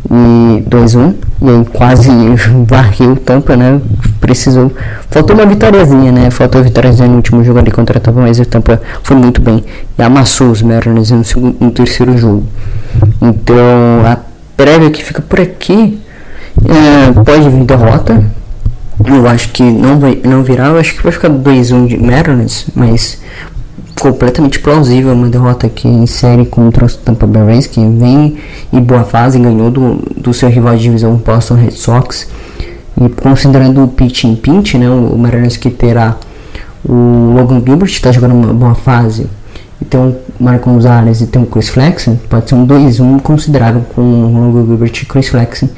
[0.09, 2.09] e 2-1 e aí quase
[2.67, 3.79] varreu Tampa, né?
[4.19, 4.71] Precisou,
[5.09, 6.29] faltou uma vitóriazinha, né?
[6.29, 9.41] Faltou a vitóriazinha no último jogo ali contra a Tampa, mas o Tampa foi muito
[9.41, 9.63] bem
[9.97, 12.45] e amassou os Mariners no, segundo, no terceiro jogo.
[13.21, 13.55] Então
[14.05, 14.17] a
[14.57, 15.99] prévia que fica por aqui
[16.65, 18.21] é, pode vir derrota,
[19.05, 22.67] eu acho que não vai não virar, eu acho que vai ficar 2-1 de Mariners,
[22.75, 23.19] mas
[23.99, 28.37] completamente plausível uma derrota aqui em série contra o Tampa Bay Rays, que vem
[28.71, 32.29] em boa fase, ganhou do, do seu rival de divisão Boston Red Sox.
[32.99, 36.17] E considerando o pitch em pinch, né, o Mariners que terá
[36.83, 39.27] o Logan Gilbert está jogando uma boa fase,
[39.81, 43.81] e tem o Marco Gonzalez e tem o Chris Flexen, pode ser um 2-1 considerável
[43.95, 45.69] com o Logan Gilbert e Chris Flexen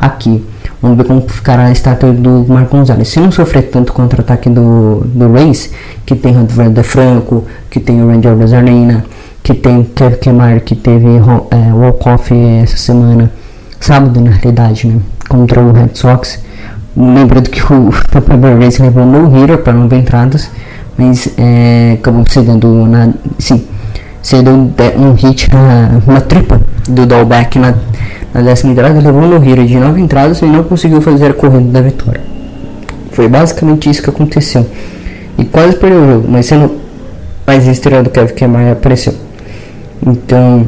[0.00, 0.42] aqui.
[0.80, 3.08] Vamos ver como ficará a estátua do Marco Gonzalez.
[3.08, 5.70] Se não sofrer tanto contra-ataque do, do Reis,
[6.06, 9.04] que tem Randy Franco, que tem o Randy Rosarina,
[9.42, 11.06] que tem Kevin Kemar, que teve
[11.50, 13.30] é, walk-off essa semana,
[13.78, 16.42] sábado na realidade, né, contra o Red Sox.
[16.96, 20.50] Lembrando que o Tampa Bay Rays levou no hitter para nove entradas,
[20.96, 23.66] mas é, acabou cedendo na, sim,
[24.22, 27.74] cedeu um hit na, na tripa do Dolbeck na
[28.32, 31.70] na décima entrada, levou no Hero de nove entradas e não conseguiu fazer a corrida
[31.70, 32.20] da vitória.
[33.10, 34.66] Foi basicamente isso que aconteceu.
[35.36, 36.70] E quase perdeu o jogo, mas sendo
[37.46, 39.14] mais estrela do Kevin Kemar apareceu.
[40.06, 40.66] Então,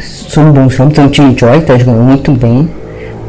[0.00, 0.92] são bons jogos.
[0.92, 2.68] Então, o time Joy está jogando muito bem.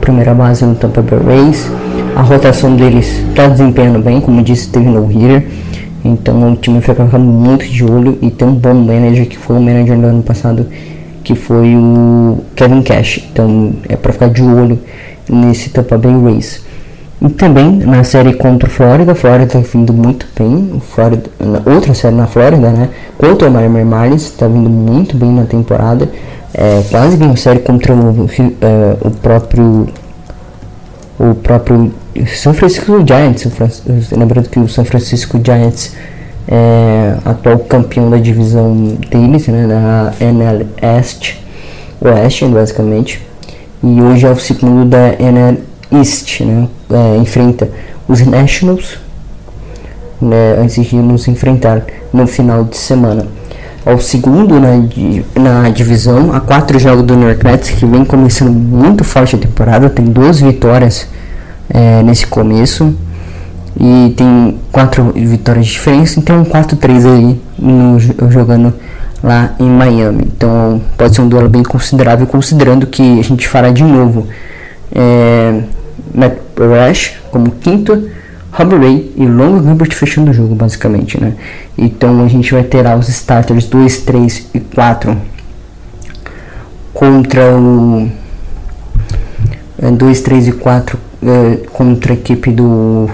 [0.01, 1.71] Primeira base no Tampa Bay Rays.
[2.15, 5.45] A rotação deles está desempenhando bem, como disse, teve no hitter.
[6.03, 9.61] Então, o time fica muito de olho e tem um bom manager que foi o
[9.61, 10.65] manager do ano passado
[11.23, 13.27] que foi o Kevin Cash.
[13.31, 14.79] Então é para ficar de olho
[15.29, 16.63] nesse Tampa Bay Rays.
[17.21, 20.81] E também na série contra o Flórida, Flórida está vindo muito bem.
[20.93, 21.29] Florida,
[21.65, 22.89] outra série na Flórida, né?
[23.17, 26.09] Contra o Miami Marlins, está vindo muito bem na temporada.
[26.53, 28.27] É, quase ganhou série contra o,
[28.61, 29.87] é, o próprio
[31.19, 31.93] o próprio
[32.35, 33.47] São Francisco Giants.
[34.11, 35.93] Lembrando que o São Francisco Giants
[36.47, 41.35] é, atual campeão da divisão deles, né, da NL East,
[42.01, 43.21] Oeste, basicamente,
[43.83, 45.59] e hoje é o segundo da NL
[45.91, 47.69] East, né, é, enfrenta
[48.07, 48.97] os Nationals,
[50.21, 51.83] né, antes de nos enfrentar
[52.13, 53.27] no final de semana.
[53.83, 54.77] Ao segundo na,
[55.35, 59.39] na divisão, a quatro jogos do New York Mets, que vem começando muito forte a
[59.39, 61.07] temporada, tem duas vitórias
[61.67, 62.95] é, nesse começo
[63.79, 67.99] e tem quatro vitórias de diferença, então um 4-3 aí no,
[68.29, 68.73] jogando
[69.23, 70.27] lá em Miami.
[70.35, 74.27] Então pode ser um duelo bem considerável, considerando que a gente fará de novo
[74.93, 75.61] é,
[76.13, 78.09] Matt Rush como quinto,
[78.51, 81.33] Robbie Ray e Long Gilbert fechando o jogo, basicamente, né?
[81.77, 85.17] Então a gente vai ter os starters 2, 3 e 4
[86.93, 88.09] contra o
[89.79, 93.09] 2, é, 3 e 4 é, contra a equipe do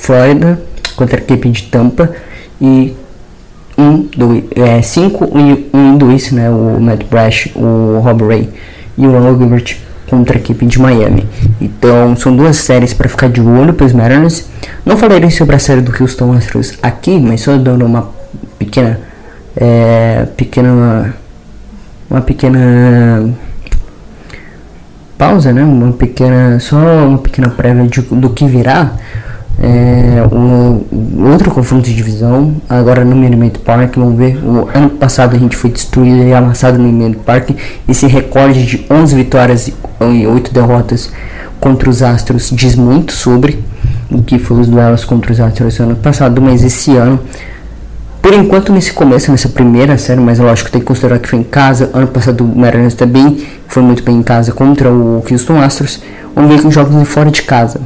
[0.00, 0.60] Flórida
[0.96, 2.10] contra a equipe de Tampa
[2.60, 2.96] e
[3.76, 8.50] 5 um, dois, é, cinco, um, um 2, né, o Matt Brash, o Rob Ray
[8.98, 9.76] e o Ronald Gilbert
[10.08, 11.26] contra a equipe de Miami.
[11.60, 14.46] Então são duas séries para ficar de olho para os Mariners.
[14.84, 18.10] Não falarei sobre a série do Houston Astros aqui, mas só dando uma
[18.58, 19.00] pequena,
[19.56, 21.14] é, pequena,
[22.10, 23.32] uma pequena
[25.16, 25.62] pausa, né?
[25.62, 28.92] Uma pequena, só uma pequena prévia de, do que virá.
[29.62, 35.36] É, um, outro confronto de divisão, agora no Minute Park, vamos ver, o ano passado
[35.36, 37.50] a gente foi destruído e amassado no Minute Park,
[37.86, 41.12] esse recorde de 11 vitórias e 8 derrotas
[41.60, 43.62] contra os Astros diz muito sobre
[44.10, 47.20] o que foi os duelos contra os Astros no ano passado, mas esse ano,
[48.22, 51.44] por enquanto nesse começo, nessa primeira série, mas lógico tem que considerar que foi em
[51.44, 56.00] casa, ano passado o Mariners também foi muito bem em casa contra o Houston Astros,
[56.34, 57.78] vamos ver com jogos fora de casa,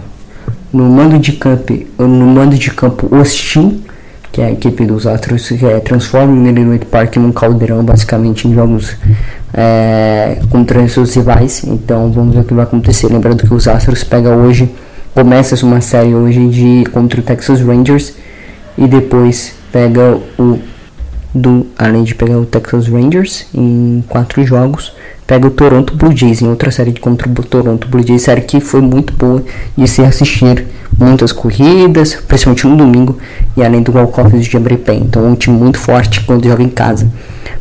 [0.74, 3.80] no mando de campo, no mando de campo hostil,
[4.32, 8.48] que é a equipe dos Astros, que é, transforma o Minute Park num caldeirão, basicamente,
[8.48, 8.96] em jogos
[9.52, 11.62] é, contra seus rivais.
[11.64, 13.06] Então vamos ver o que vai acontecer.
[13.06, 14.68] Lembrando que os Astros pega hoje,
[15.14, 18.14] começa uma série hoje de contra o Texas Rangers
[18.76, 20.58] e depois pega o
[21.32, 24.92] do além de pegar o Texas Rangers em quatro jogos,
[25.26, 28.42] pega o Toronto Blue Jays em outra série de contra o Toronto Blue Jays, série
[28.42, 29.42] que foi muito boa
[29.76, 30.66] de se assistir,
[30.98, 33.18] muitas corridas, principalmente no domingo,
[33.56, 34.94] e além do walk-off de abrir pé.
[34.94, 37.08] Então é um time muito forte quando joga em casa.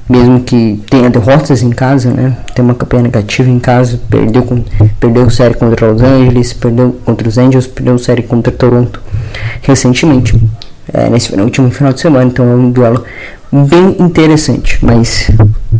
[0.09, 2.37] Mesmo que tenha derrotas em casa, né?
[2.53, 4.63] Tem uma campanha negativa em casa, perdeu, com,
[4.99, 9.01] perdeu série contra Los Angeles, perdeu contra os Angels, perdeu série contra Toronto
[9.61, 10.37] recentemente.
[10.93, 13.03] É, nesse último final de semana, então é um duelo
[13.53, 14.79] bem interessante.
[14.83, 15.29] Mas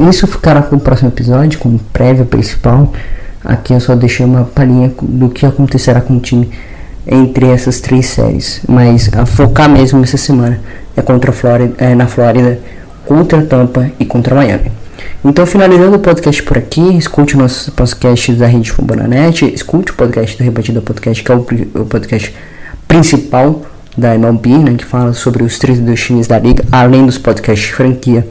[0.10, 2.94] isso ficará para o próximo episódio, como prévia principal.
[3.44, 6.50] Aqui eu só deixei uma palhinha do que acontecerá com o time
[7.08, 8.62] entre essas três séries.
[8.68, 10.60] Mas a focar mesmo essa semana
[10.96, 12.60] é contra a Flórida, é, na Flórida,
[13.06, 14.72] contra Tampa e contra Miami.
[15.26, 20.38] Então, finalizando o podcast por aqui, escute nossos podcasts da Rede Fumbonanet, escute o podcast
[20.38, 22.34] do Rebatida Podcast, que é o, o podcast
[22.88, 23.62] principal
[23.98, 27.74] da MLB, né, que fala sobre os 32 times da liga, além dos podcasts de
[27.74, 28.28] franquia,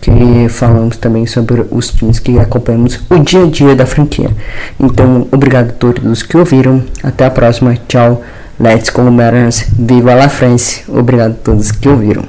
[0.00, 4.30] que falamos também sobre os times que acompanhamos o dia a dia da franquia.
[4.78, 6.82] Então, obrigado a todos que ouviram.
[7.02, 7.76] Até a próxima.
[7.88, 8.22] Tchau.
[8.60, 9.66] Let's go Mariners.
[9.78, 10.82] Viva la France.
[10.88, 12.24] Obrigado a todos que ouviram.